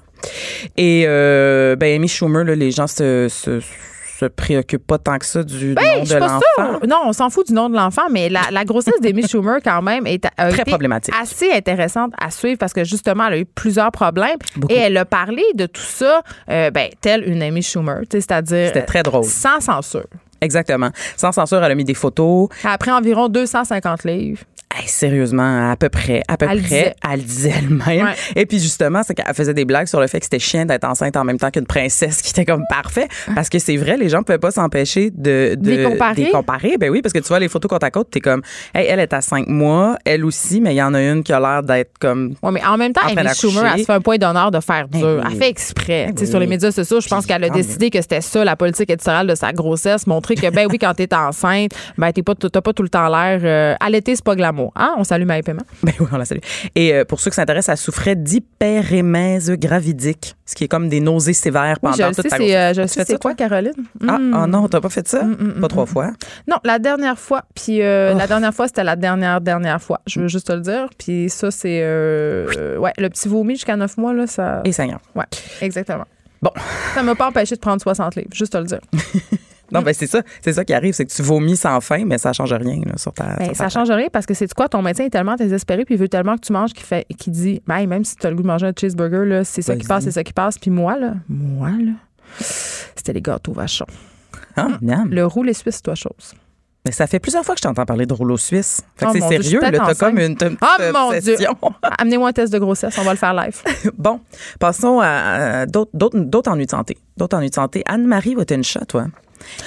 [0.77, 3.61] Et euh, ben Amy Schumer, là, les gens se, se,
[4.27, 6.81] se préoccupent pas tant que ça du Ben, nom de l'enfant?
[6.89, 9.83] Non, on s'en fout du nom de l'enfant, mais la, la grossesse d'Amy Schumer, quand
[9.83, 11.15] même, est a Très été problématique.
[11.21, 14.73] assez intéressante à suivre parce que justement, elle a eu plusieurs problèmes Beaucoup.
[14.73, 18.83] et elle a parlé de tout ça, euh, ben, telle une Amy Schumer, c'est-à-dire C'était
[18.83, 19.25] très drôle.
[19.25, 20.05] sans censure.
[20.41, 20.91] Exactement.
[21.17, 22.49] Sans censure, elle a mis des photos.
[22.65, 24.41] Après environ 250 livres.
[24.87, 26.95] Sérieusement, à peu près, à peu Elle près, disait.
[27.11, 28.07] elle le disait elle-même.
[28.07, 28.15] Ouais.
[28.37, 30.85] Et puis justement, c'est qu'elle faisait des blagues sur le fait que c'était chiant d'être
[30.85, 34.09] enceinte en même temps qu'une princesse, qui était comme parfait, parce que c'est vrai, les
[34.09, 36.31] gens pouvaient pas s'empêcher de, de, les comparer.
[36.31, 36.77] comparer.
[36.79, 38.43] Ben oui, parce que tu vois les photos côte à côte, t'es comme,
[38.75, 41.33] hey, elle est à cinq mois, elle aussi, mais il y en a une qui
[41.33, 43.29] a l'air d'être comme Ouais, mais en même temps, Amy.
[43.35, 45.01] Schumer, elle se fait un point d'honneur de faire dur.
[45.03, 45.33] Eh oui.
[45.33, 46.07] Elle fait exprès.
[46.17, 46.47] Tu sais, Sur oui.
[46.47, 49.35] les médias sociaux, je pense qu'elle a décidé que c'était ça, la politique éditoriale de
[49.35, 50.07] sa grossesse.
[50.07, 53.09] Montrer que, ben oui, quand t'es enceinte, ben t'es pas, t'as pas tout le temps
[53.09, 53.41] l'air.
[53.43, 54.72] Euh, allaiter, c'est pas glamour.
[54.75, 54.95] Hein?
[54.99, 55.63] On salue Paiement.
[55.83, 56.41] Ben oui, on la salue.
[56.75, 61.01] Et euh, pour ceux qui s'intéressent, elle souffrait d'hyperémèse gravidique, ce qui est comme des
[61.01, 62.91] nausées sévères Oui, pendant je le toute sais, ta c'est, euh, grossesse.
[62.93, 63.35] je sais c'est quoi?
[63.35, 63.73] Caroline?
[64.09, 64.39] Ah, Mm.
[64.43, 65.23] oh non, t'as pas fait ça?
[65.25, 66.13] mm, pas mm, trois fois?
[66.49, 67.43] Non, la dernière fois.
[67.55, 68.19] Puis euh, Oh.
[68.19, 70.01] la dernière fois, c'était la dernière, dernière fois.
[70.07, 70.89] Je veux juste te le dire.
[70.99, 71.81] Puis ça, c'est.
[71.83, 74.61] euh, ouais, le petit vomi jusqu'à 9 mois, là, ça.
[74.65, 75.01] Et Seigneur.
[75.15, 75.25] Ouais,
[75.61, 76.05] exactement.
[76.41, 76.51] Bon.
[76.95, 78.81] Ça m'a pas empêché de prendre 60 livres, juste te le dire.
[79.73, 80.23] Non, ben c'est ça.
[80.41, 82.97] C'est ça qui arrive, c'est que tu vomis sans faim, mais ça change rien là,
[82.97, 83.37] sur ta.
[83.37, 84.69] Ben, sur ça change rien parce que c'est quoi?
[84.69, 87.33] Ton médecin est tellement désespéré puis il veut tellement que tu manges qu'il fait qu'il
[87.33, 89.87] dit même si tu as le goût de manger un cheeseburger, là, c'est ça qui
[89.87, 90.59] passe, c'est ça qui passe.
[90.59, 91.93] Puis moi, là, moi, là,
[92.39, 93.87] c'était les gâteaux vachons.
[94.57, 95.09] Ah, miam.
[95.11, 96.35] Le roulé suisse, c'est toi chose.
[96.85, 98.83] Mais ça fait plusieurs fois que je t'entends parler de rouleau suisse.
[98.97, 99.85] Fait que Oh, c'est Dieu, sérieux, là.
[99.87, 101.37] T'as comme une, une petite mon Dieu.
[101.99, 103.63] Amenez-moi un test de grossesse, on va le faire live.
[103.97, 104.21] Bon,
[104.59, 106.99] passons à, à d'autres, ennuis de santé.
[107.17, 107.85] D'autres ennuis de santé.
[107.87, 109.07] Anne-Marie Wittenshaw, toi,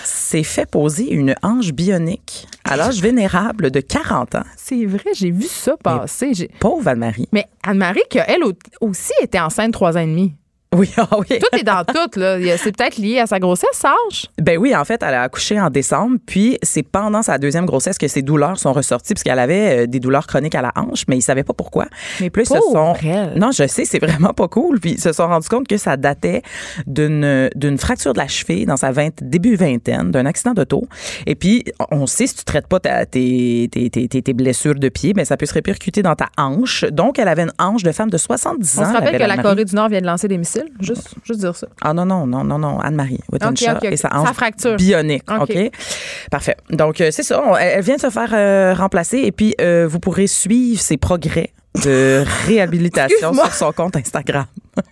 [0.04, 4.44] s'est fait poser une hanche bionique à l'âge vénérable de 40 ans.
[4.58, 6.50] C'est vrai, j'ai vu ça passer.
[6.60, 7.28] Pauvre Anne-Marie.
[7.32, 10.34] Mais Anne-Marie, qui, elle au- aussi était enceinte trois ans et demi.
[10.80, 11.40] Oui, ah oui.
[11.40, 12.38] Tout est dans tout, là.
[12.58, 14.28] C'est peut-être lié à sa grossesse, Sage.
[14.42, 17.98] Ben oui, en fait, elle a accouché en décembre, puis c'est pendant sa deuxième grossesse
[17.98, 21.04] que ses douleurs sont ressorties, parce qu'elle avait euh, des douleurs chroniques à la hanche,
[21.08, 21.86] mais ils savaient pas pourquoi.
[22.20, 22.94] Mais ils se sont...
[23.04, 23.34] elle.
[23.38, 24.80] Non, je sais, c'est vraiment pas cool.
[24.80, 26.42] Puis ils se sont rendus compte que ça datait
[26.88, 30.88] d'une d'une fracture de la cheville dans sa vingt, début vingtaine, d'un accident d'auto.
[31.26, 34.90] Et puis, on sait, si tu traites pas ta- tes, tes, tes, tes- blessures de
[34.90, 36.84] pied, mais ça peut se répercuter dans ta hanche.
[36.92, 38.86] Donc, elle avait une hanche de femme de 70 On ans.
[38.88, 39.38] se la rappelle que la.
[39.38, 40.65] Corée du Nord vient de lancer des missiles.
[40.80, 41.68] Juste, juste dire ça.
[41.82, 43.92] Ah non, non, non, non, non, Anne-Marie Wittenshaw Ok, ok, ok.
[43.92, 44.76] et sa fracture.
[44.76, 45.24] bionique.
[45.32, 45.58] Ok.
[46.32, 46.56] Parfait.
[46.70, 47.42] Donc, euh, c'est ça.
[47.60, 51.52] Elle, vient de se faire euh, remplacer et puis euh, vous pourrez suivre ses progrès
[51.84, 54.46] de réhabilitation sur son compte Instagram.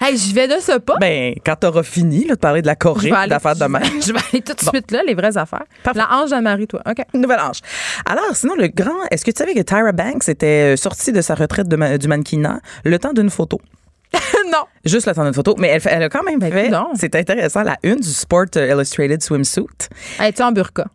[0.00, 0.94] Hey, j'y vais de ce pas.
[1.00, 3.82] Ben, quand t'auras fini là, de parler de la Je Corée, d'affaires je de même.
[4.00, 5.64] Je vais aller tout de suite là, les vraies affaires.
[5.82, 5.98] Parfait.
[5.98, 6.82] La hanche d'Anne-Marie, toi.
[6.88, 6.98] OK.
[7.14, 7.58] Nouvelle hanche.
[8.06, 8.94] Alors, sinon, le grand.
[9.10, 12.06] Est-ce que tu savais que Tyra Banks était sortie de sa retraite de ma- du
[12.06, 13.60] mannequinat le temps d'une photo?
[14.50, 14.64] non.
[14.84, 15.54] Juste le temps d'une photo.
[15.58, 16.70] Mais elle, elle a quand même Ben, fait.
[16.94, 19.88] C'est intéressant, la une du Sport Illustrated Swimsuit.
[20.18, 20.86] Elle est en burqa?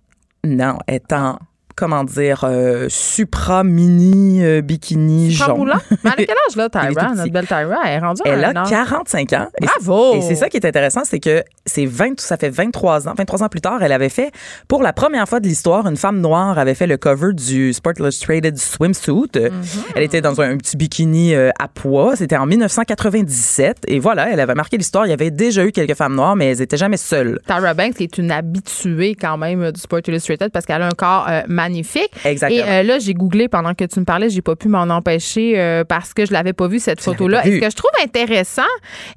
[0.46, 1.40] Non, étant,
[1.76, 5.52] comment dire, euh, supra mini euh, bikini jaune.
[5.52, 5.80] roulant?
[6.04, 7.14] Mais a quel âge, là, Tyra?
[7.16, 8.70] Notre belle Tyra, elle est rendue à Elle a âge.
[8.70, 9.48] 45 ans.
[9.62, 10.16] Bravo!
[10.16, 13.14] Et c'est ça qui est intéressant, c'est que c'est 20, ça fait 23 ans.
[13.18, 14.32] 23 ans plus tard, elle avait fait,
[14.68, 17.94] pour la première fois de l'histoire, une femme noire avait fait le cover du Sport
[18.00, 19.30] Illustrated Swimsuit.
[19.38, 19.92] Euh, Mm-hmm.
[19.96, 22.16] Elle était dans un, un petit bikini euh, à poids.
[22.16, 23.84] C'était en 1997.
[23.88, 25.06] Et voilà, elle avait marqué l'histoire.
[25.06, 27.40] Il y avait déjà eu quelques femmes noires, mais elles étaient jamais seules.
[27.48, 30.92] Tyra Banks est une habituée quand même euh, du Sport Illustrated parce qu'elle a un
[30.92, 32.12] corps euh, magnifique.
[32.26, 32.66] Exactement.
[32.66, 35.54] Et euh, là, j'ai googlé pendant que tu me parlais, j'ai pas pu m'en empêcher
[35.60, 37.46] euh, parce que je l'avais pas vu cette photo-là.
[37.48, 38.62] Et ce que je trouve intéressant,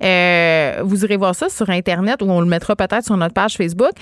[0.02, 3.56] euh, vous irez voir ça sur Internet ou on le mettra peut-être sur notre page
[3.56, 3.92] Facebook,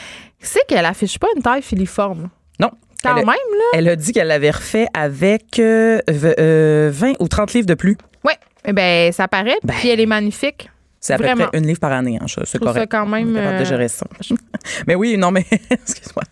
[0.40, 2.28] c'est qu'elle affiche pas une taille filiforme.
[2.60, 2.70] Non.
[3.02, 3.26] Quand Elle a- même,
[3.58, 3.64] là.
[3.74, 7.74] Elle a dit qu'elle l'avait refait avec euh, v- euh, 20 ou 30 livres de
[7.74, 7.96] plus.
[8.24, 8.32] Oui,
[8.64, 9.56] eh ben ça paraît.
[9.62, 10.70] Ben, Puis elle est magnifique.
[11.00, 11.48] C'est à peu Vraiment.
[11.48, 12.18] près une livre par année.
[12.18, 12.78] Hein, c'est correct.
[12.80, 14.06] ça quand même, de gérer ça.
[14.86, 16.22] mais oui, non, mais excuse-moi.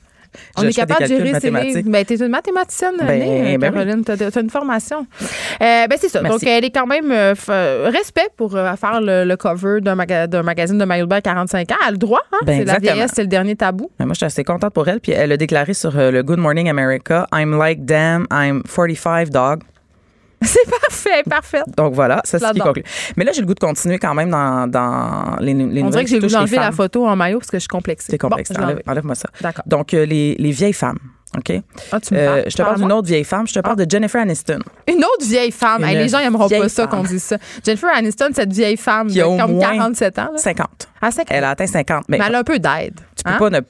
[0.56, 1.82] On Je est capable de gérer ces livres.
[1.90, 3.72] Ben, t'es une mathématicienne, Ben, née, euh, ben.
[3.72, 4.04] Caroline.
[4.04, 5.06] T'as, t'as une formation.
[5.22, 6.20] Euh, ben, c'est ça.
[6.22, 6.38] Merci.
[6.38, 9.94] Donc, elle est quand même euh, euh, respect pour euh, faire le, le cover d'un,
[9.94, 11.74] maga- magazine de maillot de bain à 45 ans.
[11.82, 12.20] Elle a le droit.
[12.32, 12.38] Hein?
[12.44, 13.90] Ben, c'est la vieillesse, c'est le dernier tabou.
[13.98, 15.00] Mais moi, je suis assez contente pour elle.
[15.00, 19.62] Puis elle a déclaré sur le Good Morning America, I'm like damn, I'm 45 dog.
[20.46, 21.62] C'est parfait, parfait.
[21.76, 22.84] Donc voilà, ça c'est ce qui conclut.
[23.16, 26.04] Mais là, j'ai le goût de continuer quand même dans, dans les, les On dirait
[26.04, 28.18] que j'ai le goût les d'enlever la photo en maillot parce que je suis complexée.
[28.18, 28.50] Complexe.
[28.50, 28.82] Bon, Enlève- l'enlève.
[28.86, 29.28] Enlève-moi ça.
[29.40, 29.64] D'accord.
[29.66, 30.98] Donc, euh, les, les vieilles femmes.
[31.36, 31.62] OK?
[31.90, 33.46] Ah, tu me Euh, je te parle d'une autre vieille femme.
[33.48, 34.58] Je te parle de Jennifer Aniston.
[34.86, 35.82] Une autre vieille femme.
[35.82, 37.38] Hey, les gens n'aimeront pas ça qu'on dise ça.
[37.64, 40.28] Jennifer Aniston, cette vieille femme Qui a au comme moins 47 ans.
[40.32, 40.38] là.
[40.38, 40.66] 50.
[41.00, 41.26] À 50.
[41.30, 42.04] Elle a atteint 50.
[42.08, 43.00] Mais, Mais elle a un peu d'aide.
[43.16, 43.36] tu peux hein?
[43.38, 43.60] pas ne.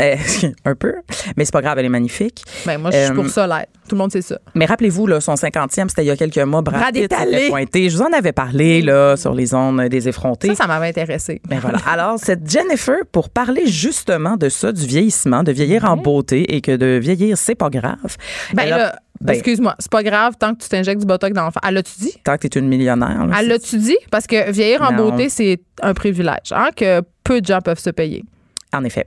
[0.00, 0.16] Euh,
[0.64, 0.94] un peu.
[1.36, 2.44] Mais c'est pas grave, elle est magnifique.
[2.66, 3.66] Ben, moi, je suis Euh, pour ça, l'aide.
[3.88, 4.38] Tout le monde sait ça.
[4.54, 6.62] Mais rappelez-vous, là, son 50e, c'était il y a quelques mois.
[6.62, 7.12] Brad Pitt
[7.48, 7.88] pointé.
[7.88, 10.48] Je vous en avais parlé, là, sur les ondes des effrontés.
[10.48, 11.40] Ça, ça m'avait intéressé.
[11.48, 11.78] Ben voilà.
[11.86, 16.60] Alors, cette Jennifer, pour parler justement de ça, du vieillissement, de vieillir en beauté et
[16.60, 18.16] que de vieillir, c'est pas grave.
[18.52, 21.42] Ben elle là, ben, excuse-moi, c'est pas grave tant que tu t'injectes du botox dans
[21.42, 21.60] l'enfant.
[21.66, 22.14] Elle l'a-tu dit?
[22.22, 23.26] tant que t'es une millionnaire.
[23.26, 23.96] là, Elle l'a-tu dit?
[24.10, 27.90] Parce que vieillir en beauté, c'est un privilège hein, que peu de gens peuvent se
[27.90, 28.24] payer.
[28.72, 29.06] En effet.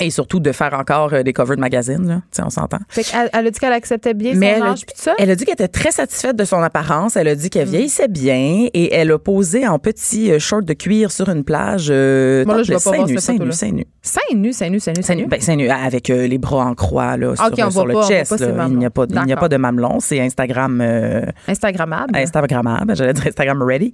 [0.00, 2.14] Et surtout de faire encore euh, des covers de magazines, là.
[2.16, 2.78] Tu sais, on s'entend.
[2.88, 5.02] Fait qu'elle- elle a dit qu'elle acceptait bien Mais son elle a, âge puis tout
[5.02, 5.14] ça?
[5.18, 7.16] elle a dit qu'elle était très satisfaite de son apparence.
[7.16, 7.50] Elle a dit Mm.
[7.50, 11.44] qu'elle vieillissait bien et elle a posé en petit euh, short de cuir sur une
[11.44, 11.88] plage.
[11.90, 13.52] Euh, Moi, là, je vais pas voir seins cette seins photo-là.
[13.52, 13.86] seins nus.
[14.02, 15.26] Seins nus, seins nus, seins nus.
[15.26, 17.86] Ben, seins nus, avec euh, les bras en croix là, sur, Ah, ok, on sur
[17.86, 18.38] le pas, chest.
[18.40, 18.66] là.
[18.68, 19.98] Il n'y a pas, de- il n'y a pas de mamelon.
[20.00, 20.80] C'est Instagram.
[20.80, 22.16] euh, Instagrammable.
[22.16, 23.92] Instagrammable, j'allais dire Instagram ready.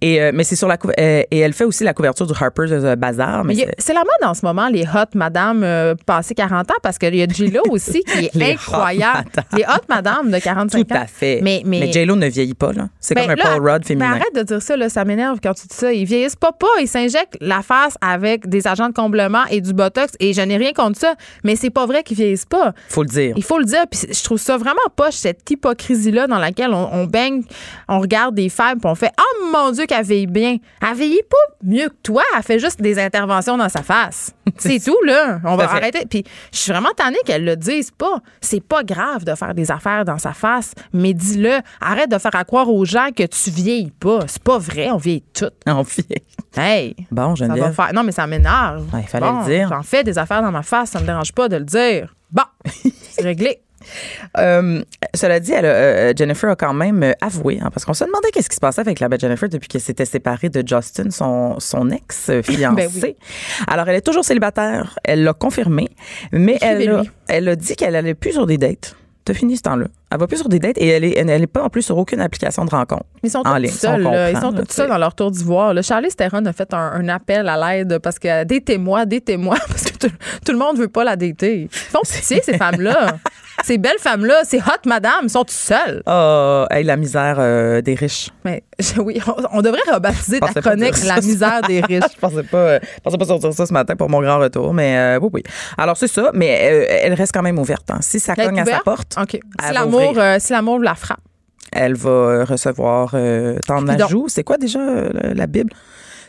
[0.00, 3.44] Et mais c'est sur la et elle fait aussi la couverture du Harper's Bazaar.
[3.78, 7.14] C'est la mode en ce moment, les hot madame euh, passées 40 ans, parce qu'il
[7.14, 9.24] y a J-Lo aussi qui est Les hot incroyable.
[9.36, 9.44] madame.
[9.58, 11.00] les hot madame de 45 tout ans.
[11.00, 11.40] à fait.
[11.42, 12.88] Mais, mais, mais J-Lo ne vieillit pas là.
[13.00, 14.10] C'est Ben comme un là, Paul Rudd féminin.
[14.10, 15.92] Mais arrête de dire ça, là, ça m'énerve quand tu dis ça.
[15.92, 16.66] Ils vieillissent pas pas.
[16.80, 20.12] Ils s'injectent la face avec des agents de comblement et du botox.
[20.20, 21.14] Et je n'ai rien contre ça.
[21.44, 22.72] Mais c'est pas vrai qu'ils vieillissent pas.
[22.88, 23.34] Faut le dire.
[23.36, 23.84] Il faut le dire.
[23.90, 27.42] Puis je trouve ça vraiment poche, cette hypocrisie-là dans laquelle on, on baigne,
[27.88, 30.56] on regarde des femmes puis on fait Oh mon Dieu, qu'elle vieillit bien.
[30.80, 32.22] Elle vieillit pas mieux que toi.
[32.36, 34.32] Elle fait juste des interventions dans sa face.
[34.58, 35.33] C'est tout, là.
[35.44, 36.04] On va arrêter.
[36.08, 38.18] Puis je suis vraiment tannée qu'elle le dise pas.
[38.40, 41.58] C'est pas grave de faire des affaires dans sa face, mais dis-le.
[41.80, 44.20] Arrête de faire à croire aux gens que tu vieillis pas.
[44.26, 44.90] C'est pas vrai.
[44.90, 45.54] On vieillit toutes.
[45.66, 46.22] En vieille.
[46.56, 46.96] Hey.
[47.10, 47.74] Bon, Ça va Geneviève.
[47.74, 47.92] faire.
[47.92, 48.84] Non, mais ça m'énerve.
[48.94, 49.68] Ouais, il fallait Bon, le dire.
[49.68, 52.14] J'en fais des affaires dans ma face, ça me dérange pas de le dire.
[52.30, 52.42] Bon,
[53.10, 53.60] c'est réglé.
[54.38, 54.82] Euh,
[55.14, 58.04] cela dit, elle a, euh, Jennifer a quand même euh, avoué, hein, parce qu'on se
[58.04, 61.10] demandait qu'est-ce qui se passait avec la belle Jennifer depuis qu'elle s'était séparée de Justin,
[61.10, 62.74] son, son ex-fiancé.
[62.74, 63.16] Ben oui.
[63.66, 65.88] Alors, elle est toujours célibataire, elle l'a confirmé,
[66.32, 68.96] mais elle a, elle a dit qu'elle allait plus sur des dates.
[69.24, 69.86] T'as fini ce temps-là.
[70.10, 71.96] Elle va plus sur des dates et elle est, elle est pas en plus sur
[71.96, 73.06] aucune application de rencontre.
[73.22, 74.06] Ils sont En tous ligne, seuls.
[74.30, 75.74] Ils sont tous seuls dans leur tour d'ivoire.
[75.82, 79.96] Charlie Theron a fait un, un appel à l'aide parce que détez-moi, détez-moi, parce que
[79.96, 80.14] tout,
[80.44, 81.62] tout le monde veut pas la dater.
[81.62, 83.16] Ils font pitié, ces femmes-là.
[83.64, 86.02] Ces belles femmes-là, ces hot madame, ils sont tous seuls.
[86.06, 88.28] Oh, hey, la misère euh, des riches.
[88.44, 88.62] Mais
[88.98, 92.04] oui, on, on devrait rebaptiser ta chronique La misère des riches.
[92.14, 94.74] je pensais pas, euh, je pensais pas sortir ça ce matin pour mon grand retour,
[94.74, 95.42] mais euh, oui, oui.
[95.78, 97.90] Alors c'est ça, mais euh, elle reste quand même ouverte.
[97.90, 97.98] hein.
[98.02, 99.16] Si ça cogne à sa porte.
[99.30, 99.40] Si
[99.72, 101.20] l'amour, si l'amour la frappe.
[101.72, 104.26] elle va recevoir euh, tendre la joue.
[104.28, 105.70] C'est quoi déjà la, Bible?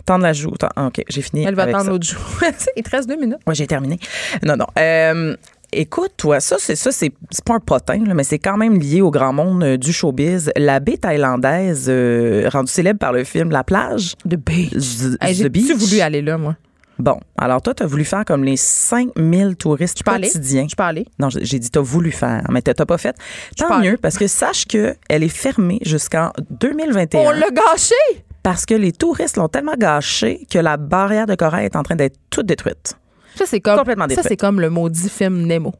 [0.06, 0.54] Tendre la joue.
[0.78, 1.46] OK, j'ai fini.
[1.46, 1.84] Elle va ça.
[1.90, 2.22] l'autre jour.
[2.78, 3.40] Il te reste deux minutes.
[3.48, 4.00] Ouais, j'ai terminé.
[4.44, 4.68] Non, non.
[4.80, 5.36] Euh,
[5.72, 7.12] écoute, toi, ça, c'est ça, c'est
[7.46, 10.52] pas un potin, là, mais c'est quand même lié au grand monde euh, du showbiz.
[10.56, 14.16] La baie thaïlandaise, euh, rendue célèbre par le film La plage.
[14.26, 14.36] De.
[14.36, 16.56] The, Hey, J'ai voulu aller là, moi.
[16.98, 20.68] Bon, alors toi, t'as voulu faire comme les 5000 touristes quotidiens.
[20.70, 21.06] Je peux aller?
[21.20, 23.16] Non, j'ai dit t'as voulu faire, mais t'as t'as pas fait.
[23.58, 27.20] Tant mieux, parce que sache que elle est fermée jusqu'en 2021.
[27.20, 27.96] On l'a gâché!
[28.46, 31.96] parce que les touristes l'ont tellement gâché que la barrière de corail est en train
[31.96, 32.96] d'être toute détruite.
[33.36, 35.74] Ça, c'est comme, Complètement ça, c'est comme le maudit film Nemo.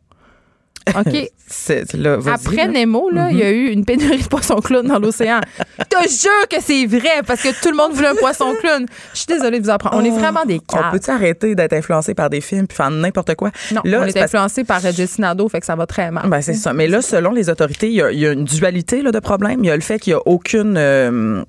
[0.96, 1.14] OK?
[1.96, 2.68] Là, Après là.
[2.68, 2.74] Mhm.
[2.74, 5.40] Nemo, il y a eu une pénurie de poissons clowns dans l'océan.
[5.80, 8.86] Je te jure que c'est vrai parce que tout le monde voulait un poisson clown.
[9.14, 9.96] Je suis désolée de vous apprendre.
[9.98, 12.92] On est vraiment des Oh, On peut-tu arrêter d'être influencé par des films puis faire
[12.92, 13.52] n'importe quoi?
[13.72, 16.12] Non, là, on est parce- influencé par euh, Jessie Nadeau, fait que ça va très
[16.12, 16.28] mal.
[16.30, 16.74] Ben, c'est ça.
[16.74, 19.20] Mais là, selon les autorités, il y a, il y a une dualité là, de
[19.20, 19.64] problèmes.
[19.64, 20.76] Il y a le fait qu'il n'y a aucune.
[20.78, 21.44] euh,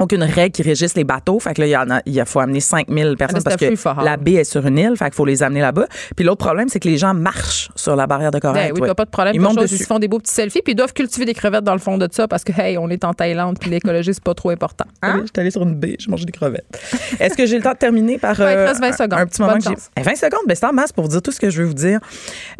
[0.00, 1.38] aucune règle qui régisse les bateaux.
[1.40, 4.04] Fait que là, il y en a, il faut amener 5000 personnes c'était parce que
[4.04, 4.94] la baie est sur une île.
[4.96, 5.86] Fait qu'il faut les amener là-bas.
[6.16, 8.68] Puis l'autre problème, c'est que les gens marchent sur la barrière de corail.
[8.68, 8.88] Ben oui, ouais.
[8.88, 9.34] t'as pas de problème.
[9.34, 9.74] Ils montent chose, dessus.
[9.76, 11.78] Ils se font des beaux petits selfies, puis ils doivent cultiver des crevettes dans le
[11.78, 14.50] fond de ça parce que, hey, on est en Thaïlande, puis l'écologie, c'est pas trop
[14.50, 14.84] important.
[15.02, 15.16] Hein?
[15.22, 16.66] Je suis allée sur une baie, j'ai mangé des crevettes.
[17.20, 19.12] Est-ce que j'ai le temps de terminer par Ouais, euh, reste 20 secondes.
[19.14, 19.90] un petit moment Bonne que j'ai- chance.
[19.98, 21.68] Eh, 20 secondes, ben c'est en masse pour vous dire tout ce que je veux
[21.68, 21.98] vous dire.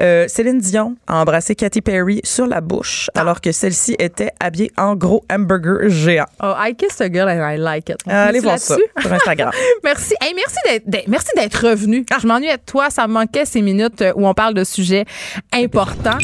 [0.01, 3.20] Euh, Céline Dion a embrassé Katy Perry sur la bouche Ah.
[3.20, 6.26] alors que celle-ci était habillée en gros hamburger géant.
[6.43, 7.96] Oh, I kissed a girl I like it.
[8.06, 9.50] On Allez voir ça sur Instagram.
[9.84, 10.14] Merci.
[10.20, 12.04] Hey, merci d'être, d'être- merci d'être revenu.
[12.20, 12.90] Je m'ennuyais de toi.
[12.90, 15.04] Ça me manquait ces minutes où on parle de sujets
[15.52, 16.18] importants.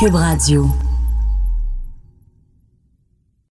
[0.00, 0.66] Cube Radio.